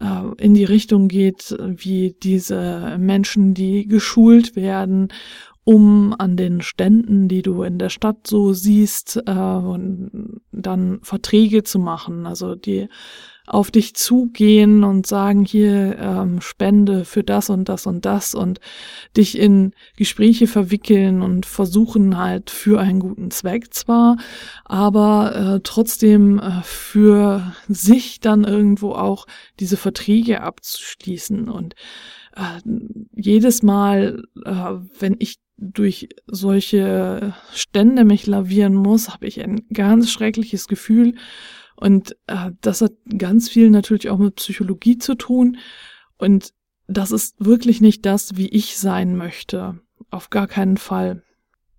äh, 0.00 0.22
in 0.38 0.54
die 0.54 0.64
Richtung 0.64 1.08
geht, 1.08 1.56
wie 1.58 2.14
diese 2.22 2.98
Menschen, 3.00 3.52
die 3.52 3.88
geschult 3.88 4.54
werden 4.54 5.08
um 5.64 6.14
an 6.18 6.36
den 6.36 6.60
Ständen, 6.60 7.28
die 7.28 7.42
du 7.42 7.62
in 7.62 7.78
der 7.78 7.88
Stadt 7.88 8.26
so 8.26 8.52
siehst, 8.52 9.22
äh, 9.26 9.30
und 9.30 10.40
dann 10.50 11.00
Verträge 11.02 11.62
zu 11.62 11.78
machen, 11.78 12.26
also 12.26 12.54
die 12.54 12.88
auf 13.46 13.70
dich 13.70 13.94
zugehen 13.94 14.84
und 14.84 15.06
sagen, 15.06 15.44
hier 15.44 15.98
ähm, 15.98 16.40
Spende 16.40 17.04
für 17.04 17.24
das 17.24 17.50
und 17.50 17.68
das 17.68 17.86
und 17.86 18.04
das 18.04 18.34
und 18.34 18.60
dich 19.16 19.36
in 19.36 19.72
Gespräche 19.96 20.46
verwickeln 20.46 21.22
und 21.22 21.44
versuchen 21.44 22.18
halt 22.18 22.50
für 22.50 22.80
einen 22.80 23.00
guten 23.00 23.30
Zweck 23.30 23.74
zwar, 23.74 24.16
aber 24.64 25.34
äh, 25.34 25.60
trotzdem 25.64 26.38
äh, 26.38 26.62
für 26.62 27.52
sich 27.68 28.20
dann 28.20 28.44
irgendwo 28.44 28.92
auch 28.92 29.26
diese 29.58 29.76
Verträge 29.76 30.42
abzuschließen. 30.42 31.48
Und 31.48 31.74
äh, 32.36 32.60
jedes 33.14 33.62
Mal, 33.62 34.22
äh, 34.44 34.74
wenn 34.98 35.16
ich 35.18 35.40
durch 35.62 36.08
solche 36.26 37.34
Stände 37.52 38.04
mich 38.04 38.26
lavieren 38.26 38.74
muss, 38.74 39.10
habe 39.10 39.26
ich 39.26 39.40
ein 39.40 39.66
ganz 39.72 40.10
schreckliches 40.10 40.66
Gefühl. 40.66 41.14
Und 41.76 42.16
äh, 42.26 42.50
das 42.60 42.80
hat 42.80 42.92
ganz 43.16 43.48
viel 43.48 43.70
natürlich 43.70 44.10
auch 44.10 44.18
mit 44.18 44.36
Psychologie 44.36 44.98
zu 44.98 45.14
tun. 45.14 45.58
Und 46.18 46.52
das 46.88 47.12
ist 47.12 47.36
wirklich 47.38 47.80
nicht 47.80 48.04
das, 48.04 48.36
wie 48.36 48.48
ich 48.48 48.78
sein 48.78 49.16
möchte. 49.16 49.80
Auf 50.10 50.30
gar 50.30 50.48
keinen 50.48 50.76
Fall. 50.76 51.22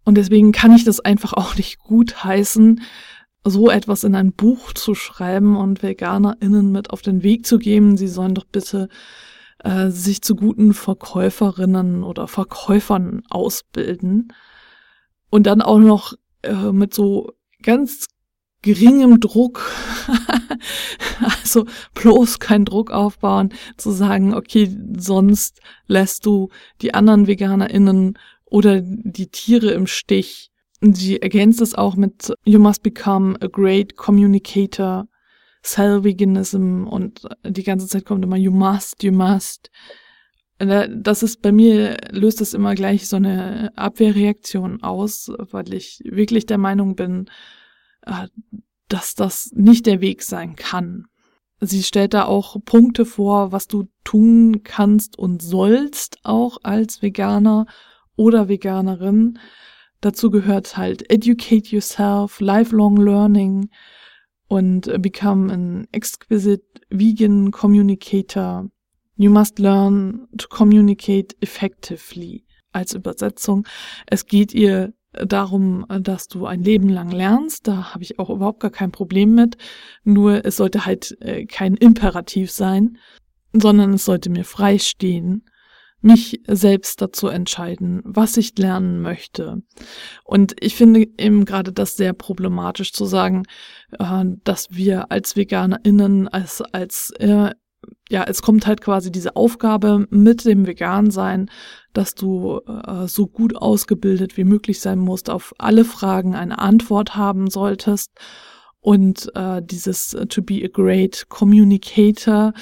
Und 0.05 0.15
deswegen 0.15 0.51
kann 0.51 0.73
ich 0.73 0.85
das 0.85 0.99
einfach 0.99 1.33
auch 1.33 1.55
nicht 1.55 1.79
gut 1.79 2.23
heißen, 2.23 2.81
so 3.45 3.69
etwas 3.69 4.05
in 4.05 4.15
ein 4.15 4.31
Buch 4.31 4.73
zu 4.73 4.95
schreiben 4.95 5.57
und 5.57 5.83
VeganerInnen 5.83 6.71
mit 6.71 6.91
auf 6.91 7.01
den 7.01 7.23
Weg 7.23 7.45
zu 7.45 7.59
geben. 7.59 7.97
Sie 7.97 8.07
sollen 8.07 8.35
doch 8.35 8.45
bitte 8.45 8.87
äh, 9.63 9.89
sich 9.89 10.21
zu 10.21 10.35
guten 10.35 10.73
Verkäuferinnen 10.73 12.03
oder 12.03 12.27
Verkäufern 12.27 13.23
ausbilden 13.29 14.33
und 15.29 15.47
dann 15.47 15.61
auch 15.61 15.79
noch 15.79 16.13
äh, 16.43 16.71
mit 16.71 16.93
so 16.93 17.31
ganz 17.61 18.07
geringem 18.61 19.19
Druck, 19.19 19.71
also 21.41 21.65
bloß 21.93 22.39
kein 22.39 22.65
Druck 22.65 22.91
aufbauen, 22.91 23.53
zu 23.77 23.91
sagen, 23.91 24.33
okay, 24.33 24.75
sonst 24.97 25.59
lässt 25.87 26.25
du 26.25 26.49
die 26.81 26.93
anderen 26.93 27.27
VeganerInnen 27.27 28.17
oder 28.45 28.81
die 28.81 29.27
Tiere 29.27 29.71
im 29.71 29.87
Stich. 29.87 30.51
sie 30.81 31.21
ergänzt 31.21 31.61
es 31.61 31.75
auch 31.75 31.95
mit 31.95 32.33
You 32.45 32.59
must 32.59 32.83
become 32.83 33.37
a 33.41 33.47
great 33.47 33.95
communicator 33.95 35.07
Cell-Veganism 35.63 36.87
und 36.87 37.27
die 37.43 37.63
ganze 37.63 37.87
Zeit 37.87 38.05
kommt 38.05 38.23
immer 38.23 38.37
you 38.37 38.51
must, 38.51 39.01
you 39.03 39.11
must. 39.11 39.71
Das 40.59 41.23
ist 41.23 41.41
bei 41.41 41.51
mir, 41.51 41.97
löst 42.11 42.41
es 42.41 42.53
immer 42.53 42.75
gleich 42.75 43.07
so 43.07 43.15
eine 43.15 43.71
Abwehrreaktion 43.75 44.83
aus, 44.83 45.31
weil 45.37 45.73
ich 45.73 46.01
wirklich 46.05 46.45
der 46.45 46.57
Meinung 46.57 46.95
bin, 46.95 47.29
äh, 48.05 48.27
dass 48.87 49.15
das 49.15 49.51
nicht 49.53 49.85
der 49.85 50.01
Weg 50.01 50.21
sein 50.21 50.55
kann. 50.55 51.07
Sie 51.59 51.83
stellt 51.83 52.13
da 52.13 52.25
auch 52.25 52.57
Punkte 52.63 53.05
vor, 53.05 53.51
was 53.51 53.67
du 53.67 53.87
tun 54.03 54.63
kannst 54.63 55.17
und 55.17 55.41
sollst, 55.41 56.17
auch 56.23 56.57
als 56.63 57.01
Veganer 57.01 57.65
oder 58.15 58.49
Veganerin. 58.49 59.39
Dazu 60.01 60.29
gehört 60.29 60.75
halt 60.75 61.09
Educate 61.09 61.69
Yourself, 61.69 62.41
Lifelong 62.41 62.97
Learning, 62.97 63.69
und 64.53 65.01
become 65.01 65.51
an 65.51 65.87
exquisite 65.91 66.63
vegan 66.91 67.49
communicator. 67.49 68.69
You 69.15 69.31
must 69.31 69.57
learn 69.57 70.27
to 70.37 70.47
communicate 70.47 71.35
effectively. 71.41 72.45
Als 72.71 72.93
Übersetzung. 72.93 73.67
Es 74.07 74.25
geht 74.25 74.51
ihr 74.51 74.93
darum, 75.11 75.85
dass 76.01 76.27
du 76.27 76.47
ein 76.47 76.63
Leben 76.63 76.89
lang 76.89 77.11
lernst. 77.11 77.67
Da 77.67 77.93
habe 77.93 78.03
ich 78.03 78.17
auch 78.17 78.31
überhaupt 78.31 78.61
gar 78.61 78.71
kein 78.71 78.91
Problem 78.91 79.35
mit. 79.35 79.57
Nur 80.03 80.43
es 80.43 80.57
sollte 80.57 80.85
halt 80.85 81.15
äh, 81.21 81.45
kein 81.45 81.75
Imperativ 81.75 82.51
sein, 82.51 82.97
sondern 83.53 83.93
es 83.93 84.05
sollte 84.05 84.31
mir 84.31 84.43
frei 84.43 84.79
stehen, 84.79 85.45
mich 86.03 86.41
selbst 86.47 87.01
dazu 87.01 87.27
entscheiden, 87.27 88.01
was 88.03 88.37
ich 88.37 88.57
lernen 88.57 89.01
möchte. 89.01 89.61
Und 90.25 90.53
ich 90.59 90.75
finde 90.75 91.07
eben 91.17 91.45
gerade 91.45 91.71
das 91.71 91.95
sehr 91.95 92.13
problematisch 92.13 92.91
zu 92.93 93.05
sagen, 93.05 93.43
äh, 93.97 94.25
dass 94.43 94.71
wir 94.71 95.11
als 95.11 95.35
VeganerInnen, 95.35 96.27
als, 96.27 96.61
als, 96.61 97.11
äh, 97.19 97.51
ja, 98.09 98.23
es 98.23 98.41
kommt 98.41 98.67
halt 98.67 98.81
quasi 98.81 99.11
diese 99.11 99.35
Aufgabe 99.35 100.05
mit 100.09 100.45
dem 100.45 100.67
Vegan-Sein, 100.67 101.49
dass 101.93 102.15
du 102.15 102.59
äh, 102.67 103.07
so 103.07 103.27
gut 103.27 103.55
ausgebildet 103.55 104.37
wie 104.37 104.43
möglich 104.43 104.81
sein 104.81 104.99
musst, 104.99 105.29
auf 105.29 105.53
alle 105.57 105.85
Fragen 105.85 106.35
eine 106.35 106.59
Antwort 106.59 107.15
haben 107.15 107.49
solltest 107.49 108.11
und 108.81 109.33
äh, 109.35 109.61
dieses 109.63 110.09
to 110.27 110.41
be 110.41 110.61
a 110.63 110.67
great 110.67 111.27
communicator, 111.29 112.53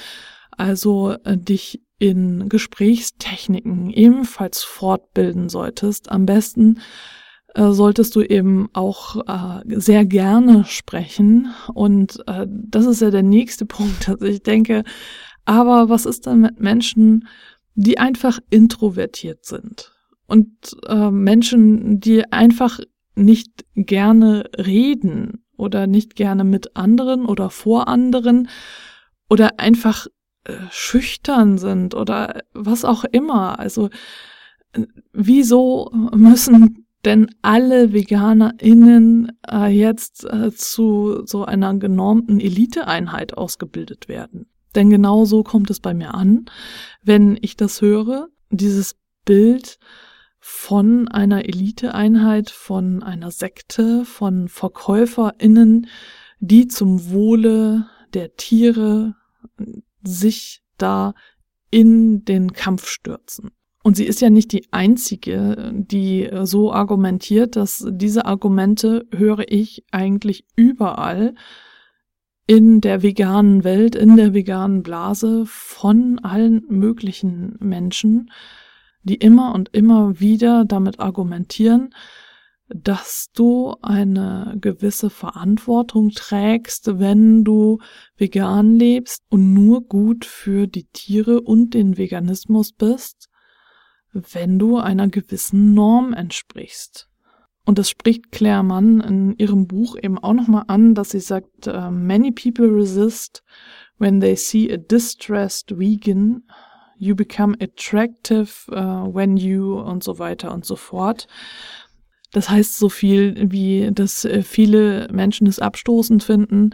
also 0.51 1.15
äh, 1.24 1.38
dich 1.38 1.81
in 2.01 2.50
Gesprächstechniken 2.50 3.91
ebenfalls 3.91 4.63
fortbilden 4.63 5.50
solltest. 5.50 6.12
Am 6.12 6.25
besten 6.25 6.79
äh, 7.53 7.70
solltest 7.70 8.15
du 8.15 8.22
eben 8.22 8.70
auch 8.74 9.17
äh, 9.27 9.62
sehr 9.79 10.03
gerne 10.05 10.65
sprechen. 10.65 11.53
Und 11.75 12.24
äh, 12.25 12.48
das 12.50 12.88
ist 12.88 13.01
ja 13.01 13.12
der 13.12 13.22
nächste 13.22 13.65
Punkt, 13.67 14.08
dass 14.08 14.20
ich 14.24 14.41
denke, 14.41 14.84
aber 15.46 15.89
was 15.89 16.08
ist 16.08 16.25
denn 16.25 16.41
mit 16.41 16.60
Menschen, 16.60 17.27
die 17.75 18.00
einfach 18.00 18.39
introvertiert 18.50 19.46
sind? 19.46 19.91
Und 20.25 20.50
äh, 20.88 21.12
Menschen, 21.12 22.00
die 22.00 22.31
einfach 22.31 22.79
nicht 23.13 23.63
gerne 23.75 24.50
reden 24.58 25.43
oder 25.55 25.86
nicht 25.86 26.15
gerne 26.15 26.46
mit 26.46 26.75
anderen 26.75 27.27
oder 27.27 27.51
vor 27.51 27.88
anderen 27.88 28.50
oder 29.29 29.60
einfach 29.60 30.08
äh, 30.43 30.53
schüchtern 30.71 31.57
sind 31.57 31.95
oder 31.95 32.41
was 32.53 32.86
auch 32.86 33.03
immer. 33.03 33.60
Also 33.60 33.89
wieso 35.13 35.91
müssen 36.13 36.86
denn 37.05 37.27
alle 37.41 37.93
VeganerInnen 37.93 39.31
äh, 39.50 39.67
jetzt 39.67 40.24
äh, 40.25 40.51
zu 40.51 41.25
so 41.25 41.45
einer 41.45 41.75
genormten 41.75 42.39
Eliteeinheit 42.39 43.38
ausgebildet 43.38 44.07
werden? 44.07 44.48
Denn 44.75 44.89
genau 44.89 45.25
so 45.25 45.43
kommt 45.43 45.69
es 45.69 45.79
bei 45.79 45.93
mir 45.93 46.13
an, 46.13 46.45
wenn 47.03 47.38
ich 47.41 47.57
das 47.57 47.81
höre, 47.81 48.27
dieses 48.50 48.95
Bild 49.25 49.79
von 50.39 51.07
einer 51.07 51.45
Eliteeinheit, 51.45 52.50
von 52.50 53.03
einer 53.03 53.31
Sekte, 53.31 54.05
von 54.05 54.48
VerkäuferInnen, 54.48 55.88
die 56.39 56.67
zum 56.67 57.12
Wohle 57.12 57.88
der 58.13 58.36
Tiere 58.36 59.15
sich 60.03 60.63
da 60.77 61.13
in 61.70 62.25
den 62.25 62.53
Kampf 62.53 62.88
stürzen. 62.88 63.51
Und 63.84 63.96
sie 63.96 64.05
ist 64.05 64.22
ja 64.22 64.29
nicht 64.29 64.51
die 64.51 64.72
einzige, 64.72 65.72
die 65.74 66.29
so 66.43 66.72
argumentiert, 66.72 67.55
dass 67.55 67.86
diese 67.89 68.25
Argumente 68.25 69.08
höre 69.12 69.51
ich 69.51 69.86
eigentlich 69.91 70.46
überall 70.55 71.34
in 72.46 72.81
der 72.81 73.01
veganen 73.01 73.63
Welt, 73.63 73.96
in 73.96 74.17
der 74.17 74.34
veganen 74.34 74.84
Blase 74.84 75.46
von 75.48 76.20
allen 76.20 76.63
möglichen 76.67 77.55
Menschen, 77.60 78.29
die 79.03 79.15
immer 79.15 79.55
und 79.55 79.70
immer 79.74 80.20
wieder 80.20 80.65
damit 80.65 81.00
argumentieren, 81.00 81.96
dass 82.74 83.30
du 83.34 83.75
eine 83.82 84.58
gewisse 84.60 85.10
Verantwortung 85.10 86.10
trägst, 86.12 87.00
wenn 87.00 87.44
du 87.44 87.80
vegan 88.18 88.75
lebst 88.75 89.24
und 89.30 89.54
nur 89.54 89.82
gut 89.82 90.25
für 90.25 90.68
die 90.68 90.86
Tiere 90.86 91.42
und 91.42 91.74
den 91.74 91.98
Veganismus 91.98 92.72
bist, 92.72 93.30
wenn 94.13 94.60
du 94.60 94.78
einer 94.78 95.08
gewissen 95.08 95.74
Norm 95.74 96.13
entsprichst. 96.13 97.08
Und 97.66 97.78
das 97.78 97.90
spricht 97.90 98.32
Claire 98.32 98.63
Mann 98.63 99.01
in 99.01 99.38
ihrem 99.38 99.68
Buch 99.68 99.96
eben 100.01 100.18
auch 100.18 100.34
nochmal 100.34 100.66
an, 100.68 100.96
dass 100.96 101.12
sie 101.12 101.20
sagt, 101.20 101.68
uh, 101.68 101.92
many 101.92 102.32
people 102.32 102.68
resist 102.68 103.44
when 103.98 104.20
they 104.20 104.36
see 104.36 104.72
a 104.74 104.78
distressed 104.78 105.78
vegan 105.78 106.44
you 107.01 107.16
become 107.16 107.56
attractive 107.60 108.70
uh, 108.72 109.06
when 109.06 109.36
you 109.36 109.80
und 109.80 110.04
so 110.04 110.20
weiter 110.20 110.54
und 110.54 110.66
so 110.66 110.75
fort. 110.75 111.28
Das 112.32 112.50
heißt 112.50 112.78
so 112.78 112.90
viel 112.90 113.36
wie, 113.52 113.92
dass 113.92 114.26
äh, 114.26 114.42
viele 114.44 115.08
Menschen 115.12 115.48
es 115.48 115.60
abstoßend 115.60 116.24
finden, 116.24 116.72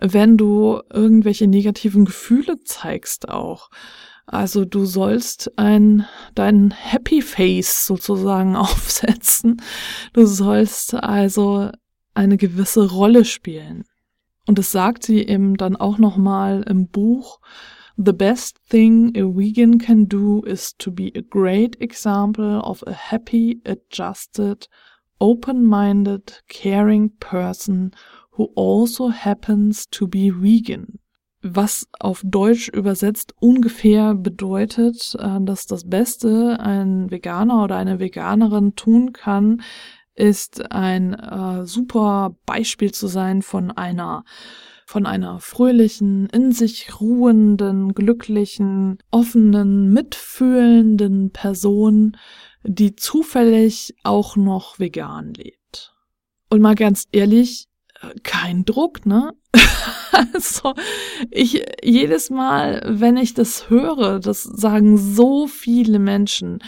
wenn 0.00 0.36
du 0.36 0.80
irgendwelche 0.92 1.46
negativen 1.46 2.04
Gefühle 2.04 2.60
zeigst 2.64 3.28
auch. 3.28 3.70
Also 4.26 4.64
du 4.64 4.86
sollst 4.86 5.58
ein, 5.58 6.06
dein 6.34 6.70
Happy 6.70 7.20
Face 7.20 7.86
sozusagen 7.86 8.56
aufsetzen. 8.56 9.60
Du 10.12 10.26
sollst 10.26 10.94
also 10.94 11.70
eine 12.14 12.36
gewisse 12.36 12.90
Rolle 12.90 13.24
spielen. 13.24 13.84
Und 14.46 14.58
das 14.58 14.72
sagt 14.72 15.04
sie 15.04 15.26
eben 15.26 15.56
dann 15.56 15.76
auch 15.76 15.98
nochmal 15.98 16.64
im 16.68 16.88
Buch, 16.88 17.40
The 17.96 18.12
best 18.12 18.58
thing 18.70 19.16
a 19.16 19.22
vegan 19.22 19.78
can 19.78 20.08
do 20.08 20.42
is 20.44 20.74
to 20.78 20.90
be 20.90 21.12
a 21.14 21.22
great 21.22 21.80
example 21.80 22.60
of 22.60 22.82
a 22.88 22.92
happy, 22.92 23.60
adjusted, 23.64 24.68
open-minded, 25.24 26.42
caring 26.48 27.08
person 27.18 27.92
who 28.32 28.52
also 28.54 29.08
happens 29.08 29.86
to 29.88 30.06
be 30.06 30.30
vegan. 30.30 30.98
Was 31.40 31.86
auf 31.98 32.22
Deutsch 32.24 32.68
übersetzt 32.68 33.34
ungefähr 33.40 34.14
bedeutet, 34.14 35.16
äh, 35.18 35.40
dass 35.40 35.66
das 35.66 35.88
Beste 35.88 36.60
ein 36.60 37.10
Veganer 37.10 37.64
oder 37.64 37.76
eine 37.76 38.00
Veganerin 38.00 38.76
tun 38.76 39.14
kann, 39.14 39.62
ist 40.14 40.70
ein 40.70 41.14
äh, 41.14 41.64
super 41.64 42.36
Beispiel 42.44 42.92
zu 42.92 43.06
sein 43.06 43.40
von 43.40 43.70
einer 43.70 44.24
von 44.86 45.06
einer 45.06 45.40
fröhlichen, 45.40 46.26
in 46.26 46.52
sich 46.52 47.00
ruhenden, 47.00 47.94
glücklichen, 47.94 48.98
offenen, 49.10 49.90
mitfühlenden 49.94 51.30
Person, 51.30 52.18
die 52.64 52.96
zufällig 52.96 53.94
auch 54.02 54.36
noch 54.36 54.78
vegan 54.78 55.34
lebt. 55.34 55.94
Und 56.50 56.60
mal 56.60 56.74
ganz 56.74 57.06
ehrlich, 57.12 57.68
kein 58.22 58.64
Druck, 58.64 59.06
ne? 59.06 59.34
also, 60.12 60.74
ich, 61.30 61.64
jedes 61.82 62.30
Mal, 62.30 62.82
wenn 62.86 63.16
ich 63.16 63.34
das 63.34 63.70
höre, 63.70 64.20
das 64.20 64.42
sagen 64.42 64.96
so 64.98 65.46
viele 65.46 65.98
Menschen, 65.98 66.58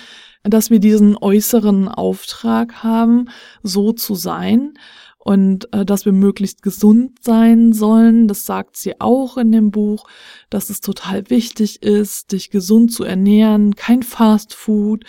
dass 0.43 0.71
wir 0.71 0.79
diesen 0.79 1.17
äußeren 1.17 1.89
Auftrag 1.89 2.83
haben, 2.83 3.29
so 3.63 3.93
zu 3.93 4.15
sein 4.15 4.75
und 5.27 5.75
äh, 5.75 5.85
dass 5.85 6.05
wir 6.05 6.13
möglichst 6.13 6.63
gesund 6.63 7.19
sein 7.21 7.73
sollen. 7.73 8.29
Das 8.29 8.47
sagt 8.47 8.77
sie 8.77 9.01
auch 9.01 9.37
in 9.37 9.51
dem 9.51 9.73
Buch, 9.73 10.07
dass 10.51 10.71
es 10.71 10.81
total 10.81 11.29
wichtig 11.31 11.83
ist, 11.83 12.31
dich 12.31 12.51
gesund 12.51 12.93
zu 12.93 13.03
ernähren, 13.03 13.75
kein 13.75 14.05
Fast 14.05 14.55
Food, 14.55 15.03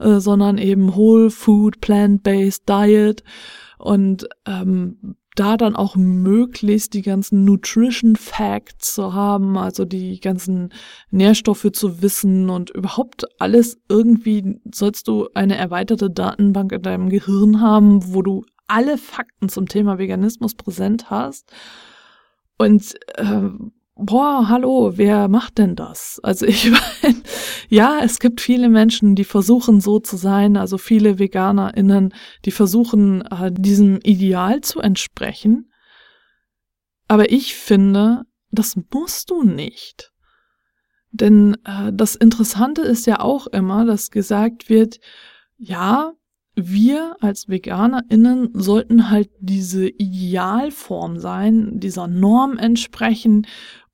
äh, 0.00 0.18
sondern 0.18 0.58
eben 0.58 0.96
Whole 0.96 1.30
Food, 1.30 1.80
Plant-Based 1.80 2.68
Diet 2.68 3.22
und 3.78 4.28
ähm, 4.44 5.14
da 5.36 5.56
dann 5.56 5.76
auch 5.76 5.94
möglichst 5.94 6.92
die 6.94 7.02
ganzen 7.02 7.44
Nutrition 7.44 8.16
Facts 8.16 8.96
zu 8.96 9.14
haben, 9.14 9.56
also 9.56 9.84
die 9.84 10.18
ganzen 10.18 10.70
Nährstoffe 11.12 11.68
zu 11.72 12.02
wissen 12.02 12.50
und 12.50 12.70
überhaupt 12.70 13.24
alles 13.38 13.78
irgendwie 13.88 14.60
sollst 14.74 15.06
du 15.06 15.28
eine 15.34 15.56
erweiterte 15.56 16.10
Datenbank 16.10 16.72
in 16.72 16.82
deinem 16.82 17.08
Gehirn 17.08 17.60
haben, 17.60 18.12
wo 18.12 18.22
du 18.22 18.44
alle 18.70 18.98
Fakten 18.98 19.48
zum 19.48 19.68
Thema 19.68 19.98
Veganismus 19.98 20.54
präsent 20.54 21.10
hast. 21.10 21.52
Und 22.56 22.94
äh, 23.16 23.50
boah, 23.96 24.48
hallo, 24.48 24.92
wer 24.96 25.28
macht 25.28 25.58
denn 25.58 25.76
das? 25.76 26.20
Also 26.22 26.46
ich 26.46 26.70
meine, 27.02 27.22
ja, 27.68 28.00
es 28.02 28.18
gibt 28.18 28.40
viele 28.40 28.68
Menschen, 28.68 29.14
die 29.14 29.24
versuchen 29.24 29.80
so 29.80 29.98
zu 29.98 30.16
sein, 30.16 30.56
also 30.56 30.78
viele 30.78 31.18
VeganerInnen, 31.18 32.14
die 32.44 32.50
versuchen, 32.50 33.22
äh, 33.22 33.50
diesem 33.52 33.98
Ideal 34.02 34.60
zu 34.60 34.80
entsprechen. 34.80 35.72
Aber 37.08 37.30
ich 37.32 37.56
finde, 37.56 38.22
das 38.50 38.78
musst 38.92 39.30
du 39.30 39.42
nicht. 39.42 40.12
Denn 41.10 41.56
äh, 41.64 41.92
das 41.92 42.14
Interessante 42.14 42.82
ist 42.82 43.06
ja 43.06 43.20
auch 43.20 43.46
immer, 43.48 43.84
dass 43.84 44.10
gesagt 44.10 44.68
wird, 44.68 45.00
ja, 45.56 46.12
wir 46.68 47.16
als 47.20 47.48
VeganerInnen 47.48 48.50
sollten 48.54 49.10
halt 49.10 49.30
diese 49.40 49.88
Idealform 49.88 51.18
sein, 51.18 51.80
dieser 51.80 52.06
Norm 52.06 52.58
entsprechen 52.58 53.46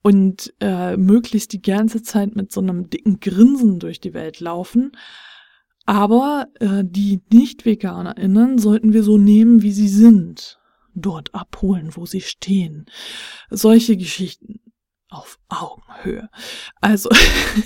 und 0.02 0.54
äh, 0.60 0.96
möglichst 0.96 1.52
die 1.52 1.62
ganze 1.62 2.02
Zeit 2.02 2.36
mit 2.36 2.52
so 2.52 2.60
einem 2.60 2.88
dicken 2.90 3.20
Grinsen 3.20 3.78
durch 3.78 4.00
die 4.00 4.14
Welt 4.14 4.40
laufen. 4.40 4.92
Aber 5.84 6.46
äh, 6.60 6.82
die 6.84 7.22
Nicht-VeganerInnen 7.32 8.58
sollten 8.58 8.92
wir 8.92 9.02
so 9.02 9.18
nehmen, 9.18 9.62
wie 9.62 9.72
sie 9.72 9.88
sind. 9.88 10.58
Dort 10.94 11.34
abholen, 11.34 11.90
wo 11.94 12.06
sie 12.06 12.22
stehen. 12.22 12.86
Solche 13.50 13.96
Geschichten 13.96 14.60
auf 15.08 15.38
Augenhöhe. 15.48 16.28
Also, 16.80 17.10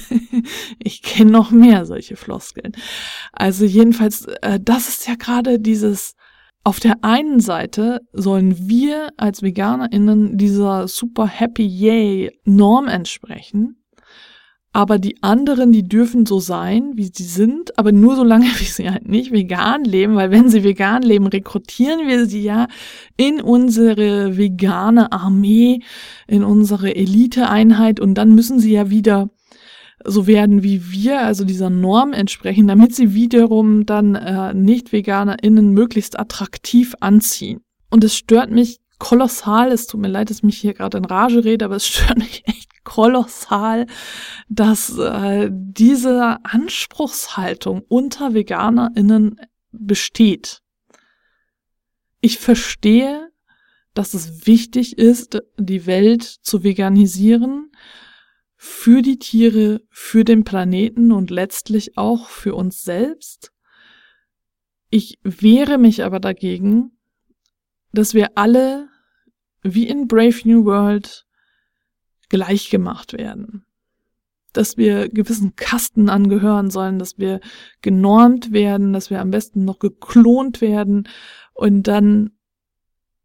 ich 0.79 1.03
kenne 1.03 1.31
noch 1.31 1.51
mehr 1.51 1.87
solche 1.87 2.17
Floskeln. 2.17 2.73
Also 3.33 3.65
jedenfalls, 3.65 4.27
äh, 4.43 4.59
das 4.61 4.89
ist 4.89 5.09
ja 5.09 5.15
gerade 5.15 5.59
dieses, 5.59 6.15
auf 6.63 6.81
der 6.81 7.03
einen 7.03 7.41
Seite 7.41 8.01
sollen 8.13 8.69
wir 8.69 9.11
als 9.17 9.43
VeganerInnen 9.43 10.37
dieser 10.37 10.89
super 10.89 11.27
happy 11.27 11.67
yay 11.67 12.39
Norm 12.45 12.89
entsprechen. 12.89 13.80
Aber 14.73 15.01
die 15.01 15.21
anderen, 15.21 15.73
die 15.73 15.89
dürfen 15.89 16.27
so 16.27 16.39
sein, 16.39 16.93
wie 16.95 17.11
sie 17.13 17.25
sind, 17.25 17.77
aber 17.77 17.91
nur 17.91 18.15
so 18.15 18.23
lange, 18.23 18.45
wie 18.59 18.65
sie 18.65 18.89
halt 18.89 19.09
nicht 19.09 19.33
vegan 19.33 19.85
leben, 19.85 20.15
weil 20.15 20.31
wenn 20.31 20.49
sie 20.49 20.63
vegan 20.63 21.03
leben, 21.03 21.27
rekrutieren 21.27 22.07
wir 22.07 22.27
sie 22.27 22.43
ja 22.43 22.69
in 23.17 23.41
unsere 23.41 24.37
vegane 24.37 25.11
Armee, 25.13 25.81
in 26.29 26.45
unsere 26.45 26.95
Eliteeinheit 26.95 27.99
und 27.99 28.15
dann 28.15 28.35
müssen 28.35 28.61
sie 28.61 28.73
ja 28.73 28.91
wieder 28.91 29.31
so 30.05 30.27
werden 30.27 30.63
wie 30.63 30.91
wir, 30.91 31.21
also 31.21 31.45
dieser 31.45 31.69
Norm 31.69 32.13
entsprechen, 32.13 32.67
damit 32.67 32.95
sie 32.95 33.13
wiederum 33.13 33.85
dann 33.85 34.15
äh, 34.15 34.55
Nicht-VeganerInnen 34.55 35.73
möglichst 35.73 36.19
attraktiv 36.19 36.95
anziehen. 37.01 37.61
Und 37.91 38.05
es 38.05 38.17
stört 38.17 38.51
mich 38.51 38.79
kolossal, 38.99 39.73
es 39.73 39.87
tut 39.87 40.01
mir 40.01 40.09
leid, 40.09 40.31
dass 40.31 40.39
ich 40.39 40.43
mich 40.43 40.59
hier 40.59 40.75
gerade 40.75 40.99
in 40.99 41.05
Rage 41.05 41.45
rede, 41.45 41.65
aber 41.65 41.77
es 41.77 41.87
stört 41.89 42.19
mich 42.19 42.45
echt 42.47 42.70
kolossal, 42.91 43.87
dass 44.49 44.99
äh, 44.99 45.49
diese 45.53 46.45
Anspruchshaltung 46.45 47.83
unter 47.87 48.35
VeganerInnen 48.35 49.41
besteht. 49.71 50.61
Ich 52.21 52.41
verstehe, 52.41 53.31
dass 53.95 54.13
es 54.15 54.45
wichtig 54.49 54.99
ist, 54.99 55.41
die 55.57 55.87
Welt 55.87 56.25
zu 56.25 56.65
veganisieren, 56.65 57.71
für 58.57 59.03
die 59.03 59.21
Tiere, 59.21 59.83
für 59.89 60.25
den 60.25 60.43
Planeten 60.43 61.13
und 61.13 61.31
letztlich 61.31 61.97
auch 61.97 62.29
für 62.29 62.57
uns 62.57 62.83
selbst. 62.83 63.53
Ich 64.91 65.21
wehre 65.23 65.79
mich 65.79 66.03
aber 66.03 66.19
dagegen, 66.19 66.99
dass 67.93 68.15
wir 68.15 68.33
alle 68.35 68.89
wie 69.63 69.87
in 69.87 70.09
Brave 70.09 70.41
New 70.45 70.65
World 70.65 71.25
gleich 72.31 72.71
gemacht 72.71 73.13
werden. 73.13 73.67
Dass 74.55 74.79
wir 74.79 75.11
gewissen 75.11 75.55
Kasten 75.55 76.09
angehören 76.09 76.71
sollen, 76.71 76.99
dass 76.99 77.19
wir 77.19 77.41
genormt 77.83 78.53
werden, 78.53 78.95
dass 78.95 79.11
wir 79.11 79.21
am 79.21 79.31
besten 79.31 79.65
noch 79.65 79.79
geklont 79.79 80.61
werden 80.61 81.09
und 81.53 81.85
dann 81.85 82.31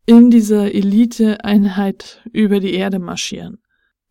in 0.05 0.29
dieser 0.29 0.75
Elite-Einheit 0.75 2.21
über 2.31 2.59
die 2.59 2.73
Erde 2.73 2.99
marschieren. 2.99 3.59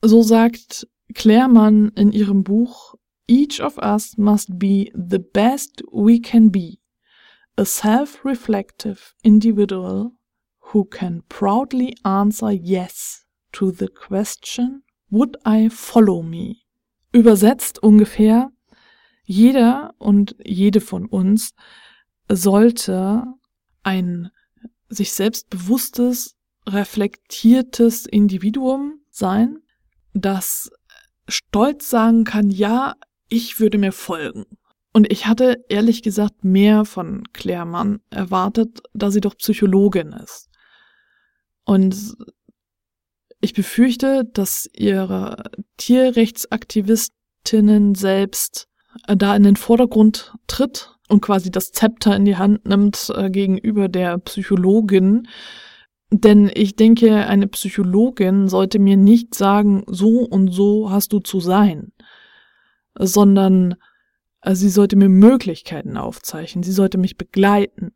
So 0.02 0.22
sagt 0.22 0.88
Claire 1.14 1.48
in 1.94 2.12
ihrem 2.12 2.42
Buch 2.42 2.94
Each 3.26 3.62
of 3.62 3.78
us 3.78 4.18
must 4.18 4.58
be 4.58 4.90
the 4.94 5.18
best 5.18 5.82
we 5.90 6.20
can 6.20 6.50
be, 6.50 6.78
a 7.56 7.64
self-reflective 7.64 9.14
individual 9.22 10.12
who 10.72 10.84
can 10.84 11.22
proudly 11.28 11.96
answer 12.04 12.50
yes 12.50 13.24
to 13.52 13.70
the 13.70 13.88
question, 13.88 14.82
would 15.14 15.36
I 15.46 15.70
follow 15.70 16.22
me? 16.22 16.56
Übersetzt 17.12 17.82
ungefähr, 17.82 18.50
jeder 19.24 19.94
und 19.98 20.36
jede 20.44 20.80
von 20.80 21.06
uns 21.06 21.54
sollte 22.28 23.24
ein 23.82 24.30
sich 24.88 25.12
selbst 25.12 25.48
bewusstes, 25.48 26.36
reflektiertes 26.66 28.06
Individuum 28.06 29.00
sein, 29.10 29.58
das 30.12 30.70
stolz 31.28 31.88
sagen 31.88 32.24
kann, 32.24 32.50
ja, 32.50 32.94
ich 33.28 33.60
würde 33.60 33.78
mir 33.78 33.92
folgen. 33.92 34.44
Und 34.92 35.10
ich 35.10 35.26
hatte 35.26 35.64
ehrlich 35.68 36.02
gesagt 36.02 36.44
mehr 36.44 36.84
von 36.84 37.24
Claire 37.32 37.66
Mann 37.66 38.00
erwartet, 38.10 38.80
da 38.92 39.10
sie 39.10 39.20
doch 39.20 39.36
Psychologin 39.36 40.12
ist. 40.12 40.50
Und 41.64 42.16
ich 43.44 43.54
befürchte, 43.54 44.28
dass 44.32 44.68
ihre 44.72 45.44
Tierrechtsaktivistinnen 45.76 47.94
selbst 47.94 48.66
äh, 49.06 49.16
da 49.16 49.36
in 49.36 49.44
den 49.44 49.56
Vordergrund 49.56 50.34
tritt 50.46 50.94
und 51.08 51.20
quasi 51.20 51.50
das 51.50 51.72
Zepter 51.72 52.16
in 52.16 52.24
die 52.24 52.36
Hand 52.36 52.66
nimmt 52.66 53.12
äh, 53.14 53.30
gegenüber 53.30 53.88
der 53.88 54.18
Psychologin. 54.18 55.28
Denn 56.10 56.50
ich 56.54 56.76
denke, 56.76 57.26
eine 57.26 57.48
Psychologin 57.48 58.48
sollte 58.48 58.78
mir 58.78 58.96
nicht 58.96 59.34
sagen, 59.34 59.84
so 59.86 60.20
und 60.20 60.48
so 60.48 60.90
hast 60.90 61.12
du 61.12 61.20
zu 61.20 61.40
sein, 61.40 61.92
sondern 62.98 63.74
äh, 64.40 64.54
sie 64.54 64.70
sollte 64.70 64.96
mir 64.96 65.08
Möglichkeiten 65.08 65.96
aufzeichnen, 65.96 66.62
sie 66.62 66.72
sollte 66.72 66.98
mich 66.98 67.16
begleiten 67.16 67.92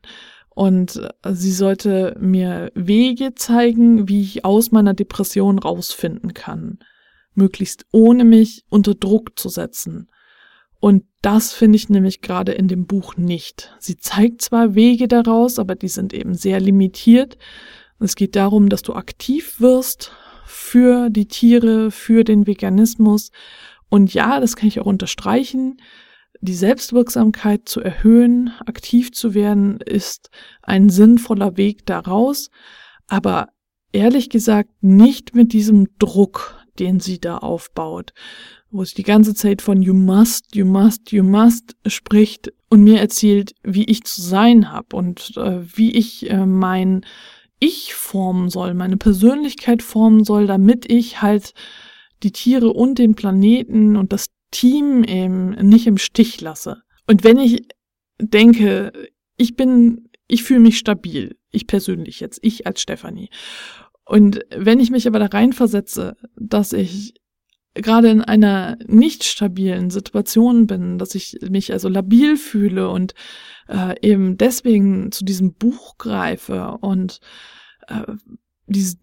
und 0.59 0.97
äh, 0.97 1.35
sie 1.35 1.53
sollte 1.53 2.17
mir 2.19 2.73
Wege 2.75 3.37
zeigen, 3.37 4.09
wie 4.09 4.23
ich 4.23 4.45
aus 4.45 4.73
meiner 4.73 4.93
Depression 4.93 5.61
rausfinden 5.61 6.35
kann, 6.35 6.81
möglichst 7.35 7.87
ohne 7.93 8.25
mich 8.25 8.65
unter 8.69 8.97
Druck 8.97 9.39
zu 9.39 9.51
setzen. 9.51 10.11
Und 10.81 11.05
das 11.23 11.53
finde 11.53 11.77
ich 11.77 11.91
nämlich 11.91 12.23
gerade 12.23 12.51
in 12.51 12.67
dem 12.67 12.87
Buch 12.87 13.17
nicht. 13.17 13.73
Sie 13.79 13.99
zeigt 13.99 14.43
zwar 14.43 14.75
Wege 14.75 15.07
daraus, 15.07 15.61
aber 15.61 15.77
die 15.77 15.87
sind 15.87 16.13
eben 16.13 16.35
sehr 16.35 16.59
limitiert. 16.59 17.39
Es 18.01 18.17
geht 18.17 18.35
darum, 18.35 18.69
dass 18.69 18.83
du 18.83 18.95
aktiv 18.95 19.61
wirst 19.61 20.11
für 20.45 21.09
die 21.09 21.29
Tiere, 21.29 21.93
für 21.93 22.25
den 22.25 22.49
Veganismus. 22.49 23.31
Und 23.89 24.13
ja, 24.13 24.41
das 24.41 24.57
kann 24.57 24.67
ich 24.67 24.81
auch 24.81 24.87
unterstreichen. 24.87 25.81
Die 26.41 26.55
Selbstwirksamkeit 26.55 27.69
zu 27.69 27.81
erhöhen, 27.81 28.53
aktiv 28.67 29.13
zu 29.13 29.35
werden, 29.35 29.81
ist 29.81 30.31
ein 30.63 30.89
sinnvoller 30.89 31.57
Weg 31.57 31.85
daraus. 31.87 32.51
Aber 33.07 33.49
ehrlich 33.93 34.31
gesagt 34.31 34.71
nicht 34.81 35.35
mit 35.35 35.53
diesem 35.53 35.89
Druck, 35.99 36.57
den 36.79 37.01
sie 37.01 37.21
da 37.21 37.39
aufbaut 37.39 38.13
wo 38.71 38.83
es 38.83 38.95
die 38.95 39.03
ganze 39.03 39.35
Zeit 39.35 39.63
von 39.63 39.83
you 39.83 39.95
must, 39.95 40.55
you 40.55 40.67
must, 40.67 41.11
you 41.13 41.23
must 41.23 41.77
spricht 41.87 42.53
und 42.69 42.83
mir 42.83 43.01
erzählt, 43.01 43.55
wie 43.63 43.85
ich 43.85 44.05
zu 44.05 44.21
sein 44.21 44.71
habe 44.71 44.95
und 44.97 45.37
äh, 45.37 45.61
wie 45.77 45.93
ich 45.93 46.31
äh, 46.31 46.45
mein 46.45 47.05
Ich 47.61 47.95
formen 47.95 48.51
soll, 48.51 48.75
meine 48.75 48.97
Persönlichkeit 48.97 49.83
formen 49.83 50.25
soll, 50.25 50.47
damit 50.47 50.91
ich 50.91 51.23
halt 51.23 51.55
die 52.23 52.33
Tiere 52.33 52.73
und 52.73 52.99
den 52.99 53.15
Planeten 53.15 53.97
und 53.97 54.13
das 54.13 54.27
Team 54.51 55.05
eben 55.05 55.51
nicht 55.69 55.87
im 55.87 55.99
Stich 55.99 56.41
lasse. 56.41 56.83
Und 57.07 57.25
wenn 57.25 57.39
ich 57.39 57.67
denke, 58.21 58.93
ich 59.37 59.57
bin, 59.57 60.09
ich 60.27 60.43
fühle 60.43 60.61
mich 60.61 60.79
stabil, 60.79 61.37
ich 61.51 61.67
persönlich 61.67 62.21
jetzt, 62.21 62.41
ich 62.43 62.67
als 62.67 62.81
Stefanie. 62.81 63.31
Und 64.05 64.41
wenn 64.55 64.81
ich 64.81 64.91
mich 64.91 65.07
aber 65.07 65.19
da 65.19 65.27
reinversetze, 65.27 66.17
dass 66.37 66.73
ich 66.73 67.15
gerade 67.75 68.09
in 68.09 68.23
einer 68.23 68.77
nicht 68.87 69.25
stabilen 69.25 69.91
Situation 69.91 70.67
bin, 70.67 70.99
dass 70.99 71.15
ich 71.15 71.39
mich 71.49 71.73
also 71.73 71.89
labil 71.89 72.37
fühle 72.37 72.89
und 72.89 73.15
äh, 73.69 73.95
eben 74.01 74.37
deswegen 74.37 75.13
zu 75.13 75.25
diesem 75.25 75.55
Buch 75.55 75.97
greife 75.99 76.79
und 76.81 77.21
äh, 77.87 78.15
diese, 78.67 78.97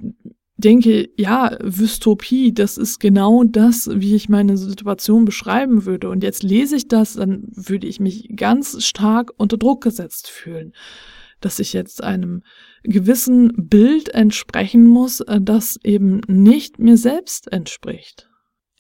denke, 0.58 1.10
ja, 1.18 1.56
Dystopie, 1.58 2.54
das 2.54 2.78
ist 2.78 3.00
genau 3.00 3.44
das, 3.44 3.90
wie 3.92 4.16
ich 4.16 4.30
meine 4.30 4.58
Situation 4.58 5.26
beschreiben 5.26 5.86
würde. 5.86 6.10
Und 6.10 6.24
jetzt 6.24 6.44
lese 6.44 6.78
ich 6.78 6.88
das, 6.88 7.14
dann 7.14 7.44
würde 7.52 7.88
ich 7.88 8.00
mich 8.00 8.30
ganz 8.36 8.84
stark 8.86 9.32
unter 9.38 9.58
Druck 9.58 9.84
gesetzt 9.84 10.30
fühlen, 10.30 10.74
dass 11.42 11.60
ich 11.60 11.74
jetzt 11.74 12.04
einem 12.04 12.42
gewissen 12.84 13.52
Bild 13.56 14.10
entsprechen 14.10 14.88
muss, 14.88 15.20
äh, 15.22 15.40
das 15.42 15.78
eben 15.84 16.22
nicht 16.28 16.80
mir 16.80 16.98
selbst 16.98 17.52
entspricht 17.52 18.30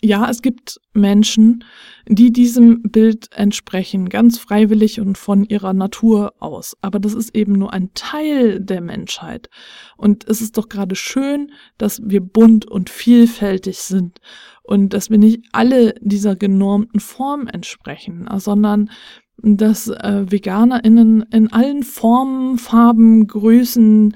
ja, 0.01 0.29
es 0.29 0.41
gibt 0.41 0.79
Menschen, 0.93 1.63
die 2.07 2.31
diesem 2.31 2.83
Bild 2.83 3.29
entsprechen, 3.31 4.09
ganz 4.09 4.37
freiwillig 4.37 4.99
und 4.99 5.17
von 5.17 5.43
ihrer 5.45 5.73
Natur 5.73 6.33
aus. 6.39 6.77
Aber 6.81 6.99
das 6.99 7.13
ist 7.13 7.35
eben 7.35 7.53
nur 7.53 7.73
ein 7.73 7.91
Teil 7.93 8.59
der 8.59 8.81
Menschheit. 8.81 9.49
Und 9.97 10.27
es 10.27 10.41
ist 10.41 10.57
doch 10.57 10.69
gerade 10.69 10.95
schön, 10.95 11.51
dass 11.77 12.01
wir 12.03 12.21
bunt 12.21 12.65
und 12.65 12.89
vielfältig 12.89 13.79
sind 13.79 14.19
und 14.63 14.93
dass 14.93 15.09
wir 15.09 15.17
nicht 15.17 15.45
alle 15.53 15.95
dieser 16.01 16.35
genormten 16.35 16.99
Form 16.99 17.47
entsprechen, 17.47 18.27
sondern 18.37 18.89
dass 19.37 19.87
äh, 19.87 20.25
VeganerInnen 20.29 21.23
in 21.31 21.51
allen 21.51 21.83
Formen, 21.83 22.57
Farben, 22.57 23.27
Größen, 23.27 24.15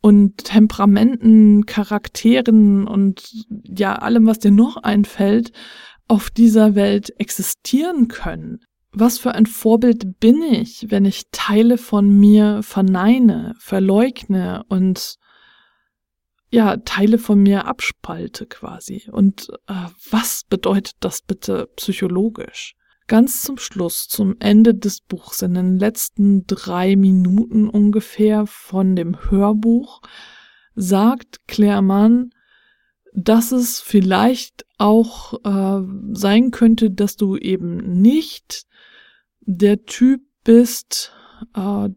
und 0.00 0.44
Temperamenten, 0.44 1.66
Charakteren 1.66 2.86
und 2.86 3.30
ja, 3.64 3.96
allem, 3.96 4.26
was 4.26 4.38
dir 4.38 4.50
noch 4.50 4.76
einfällt, 4.78 5.52
auf 6.08 6.30
dieser 6.30 6.74
Welt 6.74 7.12
existieren 7.20 8.08
können. 8.08 8.60
Was 8.92 9.18
für 9.18 9.32
ein 9.32 9.46
Vorbild 9.46 10.18
bin 10.18 10.42
ich, 10.42 10.86
wenn 10.88 11.04
ich 11.04 11.24
Teile 11.30 11.78
von 11.78 12.08
mir 12.18 12.62
verneine, 12.62 13.54
verleugne 13.58 14.64
und 14.68 15.16
ja, 16.50 16.76
Teile 16.78 17.18
von 17.18 17.40
mir 17.42 17.66
abspalte 17.66 18.46
quasi. 18.46 19.08
Und 19.12 19.48
äh, 19.68 19.86
was 20.10 20.42
bedeutet 20.48 20.94
das 20.98 21.22
bitte 21.22 21.68
psychologisch? 21.76 22.74
Ganz 23.10 23.42
zum 23.42 23.58
Schluss, 23.58 24.06
zum 24.06 24.36
Ende 24.38 24.72
des 24.72 25.00
Buchs, 25.00 25.42
in 25.42 25.54
den 25.54 25.80
letzten 25.80 26.46
drei 26.46 26.94
Minuten 26.94 27.68
ungefähr 27.68 28.46
von 28.46 28.94
dem 28.94 29.28
Hörbuch, 29.28 30.00
sagt 30.76 31.40
Claire 31.48 31.82
Mann, 31.82 32.30
dass 33.12 33.50
es 33.50 33.80
vielleicht 33.80 34.64
auch 34.78 35.34
äh, 35.42 35.84
sein 36.12 36.52
könnte, 36.52 36.92
dass 36.92 37.16
du 37.16 37.36
eben 37.36 38.00
nicht 38.00 38.66
der 39.40 39.86
Typ 39.86 40.20
bist, 40.44 41.12
äh, 41.56 41.88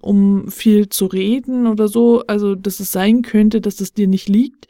um 0.00 0.48
viel 0.48 0.88
zu 0.90 1.06
reden 1.06 1.66
oder 1.66 1.88
so, 1.88 2.22
also 2.28 2.54
dass 2.54 2.78
es 2.78 2.92
sein 2.92 3.22
könnte, 3.22 3.60
dass 3.60 3.80
es 3.80 3.94
dir 3.94 4.06
nicht 4.06 4.28
liegt, 4.28 4.68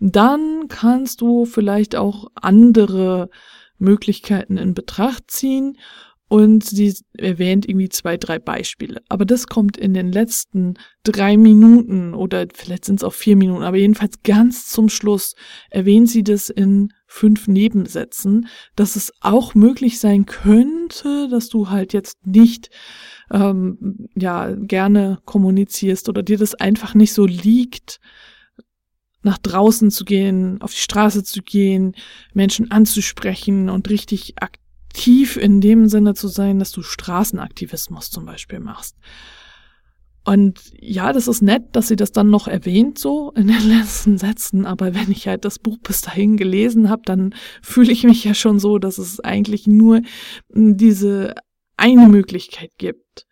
dann 0.00 0.68
kannst 0.68 1.20
du 1.20 1.44
vielleicht 1.44 1.96
auch 1.96 2.28
andere 2.34 3.28
Möglichkeiten 3.78 4.56
in 4.56 4.74
Betracht 4.74 5.30
ziehen 5.30 5.76
und 6.28 6.64
sie 6.64 6.94
erwähnt 7.16 7.68
irgendwie 7.68 7.90
zwei, 7.90 8.16
drei 8.16 8.38
Beispiele. 8.38 9.02
Aber 9.08 9.24
das 9.24 9.46
kommt 9.46 9.76
in 9.76 9.94
den 9.94 10.10
letzten 10.10 10.74
drei 11.02 11.36
Minuten 11.36 12.14
oder 12.14 12.46
vielleicht 12.52 12.86
sind 12.86 12.96
es 12.96 13.04
auch 13.04 13.12
vier 13.12 13.36
Minuten, 13.36 13.62
aber 13.62 13.76
jedenfalls 13.76 14.22
ganz 14.22 14.68
zum 14.68 14.88
Schluss 14.88 15.34
erwähnt 15.70 16.08
sie 16.08 16.24
das 16.24 16.48
in 16.48 16.92
fünf 17.06 17.46
Nebensätzen, 17.46 18.48
dass 18.74 18.96
es 18.96 19.12
auch 19.20 19.54
möglich 19.54 20.00
sein 20.00 20.26
könnte, 20.26 21.28
dass 21.28 21.48
du 21.50 21.70
halt 21.70 21.92
jetzt 21.92 22.26
nicht 22.26 22.70
ähm, 23.30 24.08
ja 24.16 24.54
gerne 24.56 25.18
kommunizierst 25.24 26.08
oder 26.08 26.22
dir 26.22 26.38
das 26.38 26.54
einfach 26.54 26.94
nicht 26.94 27.12
so 27.12 27.26
liegt, 27.26 28.00
nach 29.24 29.38
draußen 29.38 29.90
zu 29.90 30.04
gehen, 30.04 30.60
auf 30.62 30.72
die 30.72 30.80
Straße 30.80 31.24
zu 31.24 31.42
gehen, 31.42 31.94
Menschen 32.32 32.70
anzusprechen 32.70 33.70
und 33.70 33.88
richtig 33.90 34.34
aktiv 34.40 35.36
in 35.36 35.60
dem 35.60 35.88
Sinne 35.88 36.14
zu 36.14 36.28
sein, 36.28 36.58
dass 36.58 36.70
du 36.70 36.82
Straßenaktivismus 36.82 38.10
zum 38.10 38.26
Beispiel 38.26 38.60
machst. 38.60 38.96
Und 40.26 40.72
ja, 40.80 41.12
das 41.12 41.28
ist 41.28 41.42
nett, 41.42 41.64
dass 41.72 41.88
sie 41.88 41.96
das 41.96 42.10
dann 42.12 42.30
noch 42.30 42.48
erwähnt, 42.48 42.98
so 42.98 43.32
in 43.32 43.48
den 43.48 43.68
letzten 43.68 44.16
Sätzen, 44.16 44.64
aber 44.64 44.94
wenn 44.94 45.10
ich 45.10 45.28
halt 45.28 45.44
das 45.44 45.58
Buch 45.58 45.78
bis 45.82 46.00
dahin 46.00 46.36
gelesen 46.36 46.88
habe, 46.88 47.02
dann 47.04 47.34
fühle 47.62 47.92
ich 47.92 48.04
mich 48.04 48.24
ja 48.24 48.34
schon 48.34 48.58
so, 48.58 48.78
dass 48.78 48.98
es 48.98 49.20
eigentlich 49.20 49.66
nur 49.66 50.00
diese 50.48 51.34
eine 51.76 52.08
Möglichkeit 52.08 52.70
gibt, 52.78 53.26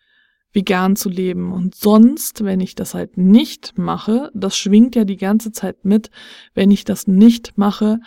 vegan 0.53 0.97
zu 0.97 1.09
leben. 1.09 1.53
Und 1.53 1.75
sonst, 1.75 2.45
wenn 2.45 2.61
ich 2.61 2.75
das 2.75 2.95
halt 2.95 3.17
nicht 3.17 3.79
mache, 3.79 4.31
das 4.35 4.57
schwingt 4.57 4.95
ja 4.95 5.05
die 5.05 5.17
ganze 5.17 5.53
Zeit 5.53 5.85
mit, 5.85 6.11
wenn 6.55 6.71
ich 6.71 6.85
das 6.85 7.07
nicht 7.07 7.57
mache, 7.57 7.99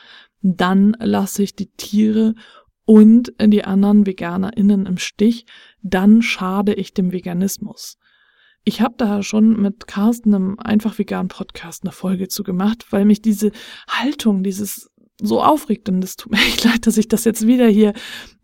dann 0.41 0.95
lasse 0.99 1.43
ich 1.43 1.55
die 1.55 1.71
Tiere 1.71 2.35
und 2.85 3.33
die 3.41 3.63
anderen 3.63 4.05
VeganerInnen 4.05 4.85
im 4.85 4.97
Stich, 4.97 5.45
dann 5.81 6.21
schade 6.21 6.73
ich 6.73 6.93
dem 6.93 7.11
Veganismus. 7.11 7.97
Ich 8.63 8.81
habe 8.81 8.95
da 8.97 9.21
schon 9.21 9.61
mit 9.61 9.87
Carsten 9.87 10.33
im 10.33 10.59
Einfach 10.59 10.97
Vegan 10.97 11.27
Podcast 11.27 11.83
eine 11.83 11.91
Folge 11.91 12.27
zu 12.27 12.43
gemacht, 12.43 12.85
weil 12.91 13.05
mich 13.05 13.21
diese 13.21 13.51
Haltung, 13.87 14.43
dieses 14.43 14.89
so 15.21 15.41
aufregt 15.41 15.89
und 15.89 16.03
es 16.03 16.15
tut 16.15 16.31
mir 16.31 16.37
echt 16.47 16.63
leid, 16.63 16.87
dass 16.87 16.97
ich 16.97 17.07
das 17.07 17.23
jetzt 17.23 17.47
wieder 17.47 17.67
hier 17.67 17.93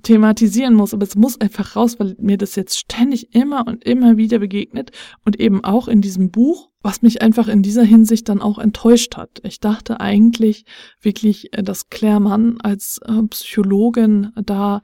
thematisieren 0.03 0.73
muss, 0.73 0.93
aber 0.93 1.03
es 1.03 1.15
muss 1.15 1.39
einfach 1.39 1.75
raus, 1.75 1.99
weil 1.99 2.15
mir 2.19 2.37
das 2.37 2.55
jetzt 2.55 2.79
ständig 2.79 3.35
immer 3.35 3.67
und 3.67 3.83
immer 3.83 4.17
wieder 4.17 4.39
begegnet 4.39 4.91
und 5.25 5.39
eben 5.39 5.63
auch 5.63 5.87
in 5.87 6.01
diesem 6.01 6.31
Buch, 6.31 6.69
was 6.81 7.01
mich 7.01 7.21
einfach 7.21 7.47
in 7.47 7.61
dieser 7.61 7.83
Hinsicht 7.83 8.27
dann 8.29 8.41
auch 8.41 8.57
enttäuscht 8.57 9.15
hat. 9.15 9.39
Ich 9.43 9.59
dachte 9.59 9.99
eigentlich 9.99 10.65
wirklich, 11.01 11.53
äh, 11.53 11.63
dass 11.63 11.89
Claire 11.89 12.19
Mann 12.19 12.59
als 12.61 12.99
äh, 13.05 13.21
Psychologin 13.29 14.31
da 14.35 14.81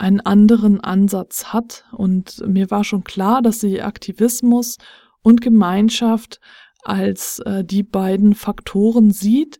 einen 0.00 0.20
anderen 0.20 0.80
Ansatz 0.80 1.46
hat. 1.46 1.84
Und 1.92 2.42
mir 2.46 2.70
war 2.70 2.84
schon 2.84 3.04
klar, 3.04 3.42
dass 3.42 3.60
sie 3.60 3.82
Aktivismus 3.82 4.78
und 5.22 5.42
Gemeinschaft 5.42 6.40
als 6.82 7.40
äh, 7.40 7.64
die 7.64 7.82
beiden 7.82 8.34
Faktoren 8.34 9.10
sieht. 9.10 9.58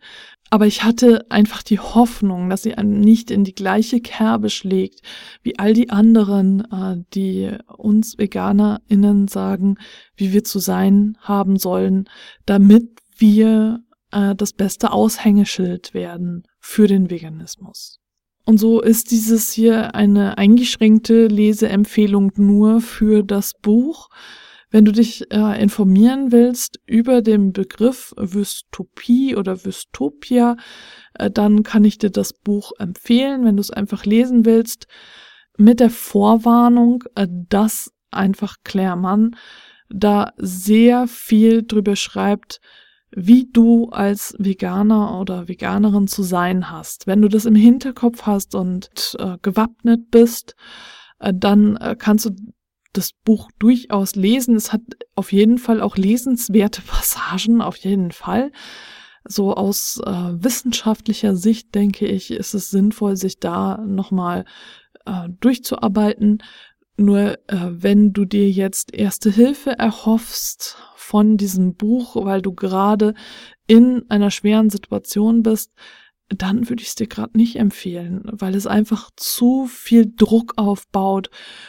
Aber 0.53 0.67
ich 0.67 0.83
hatte 0.83 1.31
einfach 1.31 1.63
die 1.63 1.79
Hoffnung, 1.79 2.51
dass 2.51 2.63
sie 2.63 2.75
einem 2.75 2.99
nicht 2.99 3.31
in 3.31 3.45
die 3.45 3.55
gleiche 3.55 4.01
Kerbe 4.01 4.51
schlägt 4.51 5.01
wie 5.43 5.59
all 5.61 5.73
die 5.73 5.91
anderen, 5.91 6.61
äh, 6.73 6.97
die 7.15 7.53
uns 7.69 8.19
VeganerInnen 8.19 9.29
sagen, 9.29 9.77
wie 10.17 10.33
wir 10.33 10.43
zu 10.43 10.59
sein 10.59 11.17
haben 11.21 11.57
sollen, 11.57 12.09
damit 12.47 13.01
wir 13.17 13.81
äh, 14.11 14.35
das 14.35 14.53
beste 14.53 14.91
Aushängeschild 14.91 15.95
werden 15.95 16.43
für 16.59 16.89
den 16.89 17.11
Veganismus. 17.11 18.01
Und 18.45 18.59
so 18.59 18.81
ist 18.81 19.13
dieses 19.13 19.53
hier 19.53 19.95
eine 19.95 20.37
eingeschränkte 20.37 21.29
Leseempfehlung 21.29 22.33
nur 22.35 22.81
für 22.81 23.23
das 23.23 23.53
Buch. 23.55 24.09
Wenn 24.71 24.85
du 24.85 24.93
dich 24.93 25.33
äh, 25.33 25.61
informieren 25.61 26.31
willst 26.31 26.81
über 26.87 27.23
den 27.23 27.53
Begriff 27.53 28.15
Wystopie 28.17 29.35
oder 29.35 29.65
Wystopia, 29.65 30.57
äh, 31.15 31.31
dann 31.31 31.65
kann 31.65 31.85
ich 31.85 31.99
dir 31.99 32.11
das 32.11 32.33
Buch 32.33 32.73
empfehlen, 32.79 33.45
wenn 33.45 33.57
du 33.57 33.61
es 33.61 33.71
einfach 33.71 34.05
lesen 34.05 34.45
willst, 34.45 34.87
mit 35.59 35.81
der 35.81 35.91
Vorwarnung, 35.91 37.03
äh, 37.17 37.27
dass 37.29 37.93
einfach 38.11 38.57
Claire 38.65 38.97
Mann 38.97 39.37
da 39.89 40.33
sehr 40.37 41.09
viel 41.09 41.65
drüber 41.67 41.97
schreibt, 41.97 42.61
wie 43.11 43.51
du 43.51 43.89
als 43.89 44.37
Veganer 44.39 45.19
oder 45.21 45.49
Veganerin 45.49 46.07
zu 46.07 46.23
sein 46.23 46.71
hast. 46.71 47.09
Wenn 47.09 47.21
du 47.21 47.29
das 47.29 47.45
im 47.45 47.57
Hinterkopf 47.57 48.23
hast 48.23 48.55
und 48.55 49.17
äh, 49.19 49.37
gewappnet 49.43 50.13
bist, 50.13 50.55
äh, 51.19 51.33
dann 51.35 51.77
äh, 51.77 51.97
kannst 51.99 52.27
du 52.27 52.31
das 52.93 53.13
Buch 53.25 53.51
durchaus 53.59 54.15
lesen. 54.17 54.57
Es 54.57 54.73
hat 54.73 54.83
auf 55.15 55.33
jeden 55.33 55.59
Fall 55.59 55.81
auch 55.81 55.97
lesenswerte 55.97 56.83
Passagen, 56.87 57.61
auf 57.61 57.77
jeden 57.77 58.13
Fall. 58.13 58.53
So 59.25 59.55
aus 59.55 60.01
äh, 60.05 60.11
wissenschaftlicher 60.11 61.37
Sicht 61.37 61.75
denke 61.75 62.07
ich, 62.07 62.31
ist 62.31 62.55
es 62.55 62.71
sinnvoll, 62.71 63.17
sich 63.17 63.39
da 63.39 63.79
nochmal 63.79 64.45
äh, 65.05 65.29
durchzuarbeiten. 65.41 66.43
Nur 66.97 67.39
äh, 67.49 67.57
wenn 67.71 68.13
du 68.13 68.25
dir 68.25 68.51
jetzt 68.51 68.95
erste 68.95 69.31
Hilfe 69.31 69.79
erhoffst 69.79 70.77
von 70.97 71.37
diesem 71.37 71.75
Buch, 71.75 72.17
weil 72.17 72.43
du 72.43 72.53
gerade 72.53 73.15
in 73.67 74.05
einer 74.11 74.31
schweren 74.31 74.71
Situation 74.71 75.43
bist, 75.43 75.73
dann 76.31 76.69
würde 76.69 76.83
ich 76.83 76.89
es 76.89 76.95
dir 76.95 77.09
gerade 77.09 77.37
nicht 77.37 77.57
empfehlen, 77.57 78.23
weil 78.25 78.55
es 78.55 78.67
einfach 78.67 79.11
zu 79.17 79.67
viel 79.67 80.13
Druck 80.17 80.55
aufbaut 80.57 81.29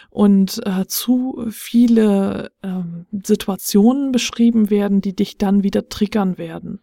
und 0.10 0.62
äh, 0.66 0.86
zu 0.88 1.46
viele 1.50 2.52
äh, 2.62 2.82
Situationen 3.26 4.12
beschrieben 4.12 4.70
werden, 4.70 5.02
die 5.02 5.16
dich 5.16 5.38
dann 5.38 5.64
wieder 5.64 5.90
triggern 5.90 6.38
werden. 6.38 6.80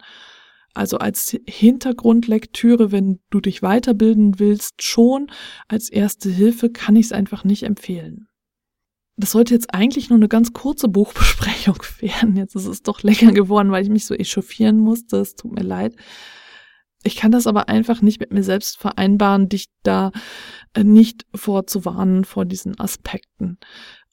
Also 0.73 0.97
als 0.97 1.35
Hintergrundlektüre, 1.47 2.91
wenn 2.91 3.19
du 3.29 3.39
dich 3.39 3.61
weiterbilden 3.61 4.39
willst, 4.39 4.83
schon 4.83 5.31
als 5.67 5.89
erste 5.89 6.29
Hilfe 6.29 6.69
kann 6.69 6.95
ich 6.95 7.07
es 7.07 7.11
einfach 7.11 7.43
nicht 7.43 7.63
empfehlen 7.63 8.29
das 9.19 9.31
sollte 9.31 9.53
jetzt 9.53 9.73
eigentlich 9.73 10.09
nur 10.09 10.17
eine 10.17 10.29
ganz 10.29 10.53
kurze 10.53 10.87
Buchbesprechung 10.87 11.77
werden. 11.99 12.37
Jetzt 12.37 12.55
ist 12.55 12.67
es 12.67 12.81
doch 12.81 13.03
länger 13.03 13.33
geworden, 13.33 13.71
weil 13.71 13.83
ich 13.83 13.89
mich 13.89 14.05
so 14.05 14.15
echauffieren 14.15 14.79
musste. 14.79 15.17
Es 15.17 15.35
tut 15.35 15.51
mir 15.51 15.63
leid. 15.63 15.95
Ich 17.03 17.15
kann 17.15 17.31
das 17.31 17.47
aber 17.47 17.69
einfach 17.69 18.01
nicht 18.01 18.19
mit 18.19 18.31
mir 18.31 18.43
selbst 18.43 18.77
vereinbaren, 18.77 19.49
dich 19.49 19.67
da 19.83 20.11
äh, 20.73 20.83
nicht 20.83 21.25
vorzuwarnen 21.33 22.25
vor 22.25 22.45
diesen 22.45 22.79
Aspekten. 22.79 23.57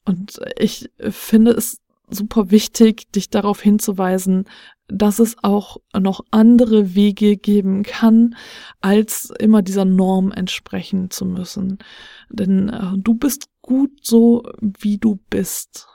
Und 0.05 0.39
ich 0.57 0.89
finde 1.09 1.51
es 1.51 1.81
super 2.09 2.51
wichtig, 2.51 3.11
dich 3.11 3.29
darauf 3.29 3.61
hinzuweisen, 3.61 4.45
dass 4.87 5.19
es 5.19 5.35
auch 5.43 5.77
noch 5.97 6.21
andere 6.31 6.95
Wege 6.95 7.35
geben 7.35 7.83
kann, 7.83 8.35
als 8.79 9.31
immer 9.37 9.61
dieser 9.61 9.83
Norm 9.83 10.31
entsprechen 10.31 11.11
zu 11.11 11.25
müssen. 11.25 11.79
Denn 12.29 12.69
äh, 12.69 12.93
du 12.97 13.13
bist 13.15 13.49
gut 13.61 13.91
so, 14.01 14.43
wie 14.61 14.97
du 14.97 15.19
bist. 15.29 15.87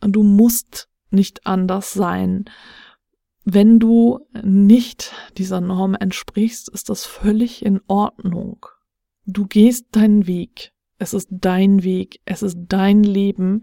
Du 0.00 0.22
musst 0.22 0.88
nicht 1.10 1.46
anders 1.46 1.92
sein. 1.92 2.46
Wenn 3.44 3.78
du 3.78 4.20
nicht 4.42 5.12
dieser 5.38 5.60
Norm 5.60 5.94
entsprichst, 5.94 6.68
ist 6.68 6.88
das 6.90 7.06
völlig 7.06 7.64
in 7.64 7.80
Ordnung. 7.86 8.66
Du 9.26 9.46
gehst 9.46 9.86
deinen 9.92 10.26
Weg. 10.26 10.72
Es 10.98 11.14
ist 11.14 11.28
dein 11.30 11.82
Weg. 11.82 12.20
Es 12.26 12.42
ist 12.42 12.58
dein 12.68 13.02
Leben. 13.02 13.62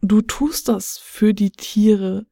Du 0.00 0.20
tust 0.20 0.68
das 0.68 0.98
für 0.98 1.34
die 1.34 1.50
Tiere. 1.50 2.26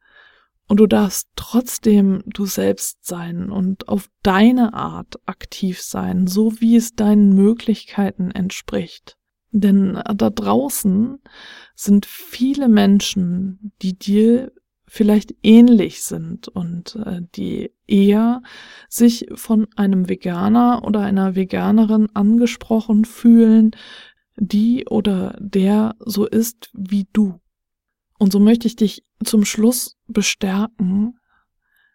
Und 0.68 0.78
du 0.78 0.86
darfst 0.86 1.28
trotzdem 1.34 2.22
du 2.26 2.46
selbst 2.46 3.04
sein 3.04 3.50
und 3.50 3.88
auf 3.88 4.08
deine 4.22 4.72
Art 4.72 5.16
aktiv 5.26 5.82
sein, 5.82 6.28
so 6.28 6.60
wie 6.60 6.76
es 6.76 6.94
deinen 6.94 7.34
Möglichkeiten 7.34 8.30
entspricht. 8.30 9.16
Denn 9.50 9.94
da 9.94 10.30
draußen 10.30 11.18
sind 11.74 12.06
viele 12.06 12.68
Menschen, 12.68 13.72
die 13.82 13.98
dir 13.98 14.52
vielleicht 14.90 15.36
ähnlich 15.44 16.02
sind 16.02 16.48
und 16.48 16.96
äh, 16.96 17.20
die 17.36 17.72
eher 17.86 18.42
sich 18.88 19.28
von 19.34 19.68
einem 19.76 20.08
Veganer 20.08 20.82
oder 20.84 21.00
einer 21.02 21.36
Veganerin 21.36 22.08
angesprochen 22.12 23.04
fühlen, 23.04 23.70
die 24.36 24.86
oder 24.88 25.38
der 25.38 25.94
so 26.00 26.26
ist 26.26 26.70
wie 26.72 27.06
du. 27.12 27.40
Und 28.18 28.32
so 28.32 28.40
möchte 28.40 28.66
ich 28.66 28.74
dich 28.74 29.04
zum 29.24 29.44
Schluss 29.44 29.96
bestärken, 30.08 31.20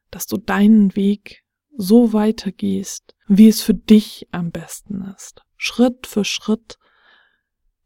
dass 0.10 0.26
du 0.26 0.38
deinen 0.38 0.96
Weg 0.96 1.44
so 1.78 2.14
weitergehst, 2.14 3.14
wie 3.28 3.50
es 3.50 3.62
für 3.62 3.74
dich 3.74 4.30
am 4.32 4.52
besten 4.52 5.02
ist. 5.14 5.42
Schritt 5.58 6.08
für 6.08 6.24
Schritt 6.24 6.78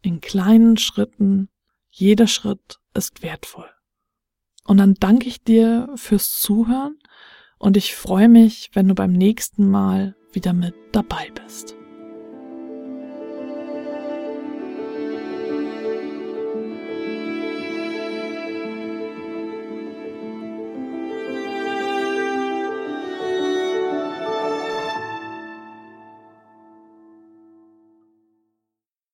in 0.04 0.22
kleinen 0.22 0.78
Schritten. 0.78 1.50
Jeder 1.89 2.28
Schritt 2.28 2.78
ist 2.93 3.24
wertvoll. 3.24 3.69
Und 4.69 4.77
dann 4.77 4.93
danke 4.93 5.27
ich 5.27 5.43
dir 5.43 5.89
fürs 5.95 6.39
Zuhören 6.39 6.99
und 7.58 7.75
ich 7.75 7.95
freue 7.95 8.29
mich, 8.29 8.69
wenn 8.73 8.88
du 8.88 8.93
beim 8.93 9.12
nächsten 9.12 9.67
Mal 9.67 10.15
wieder 10.32 10.53
mit 10.53 10.75
dabei 10.91 11.32
bist. 11.43 11.79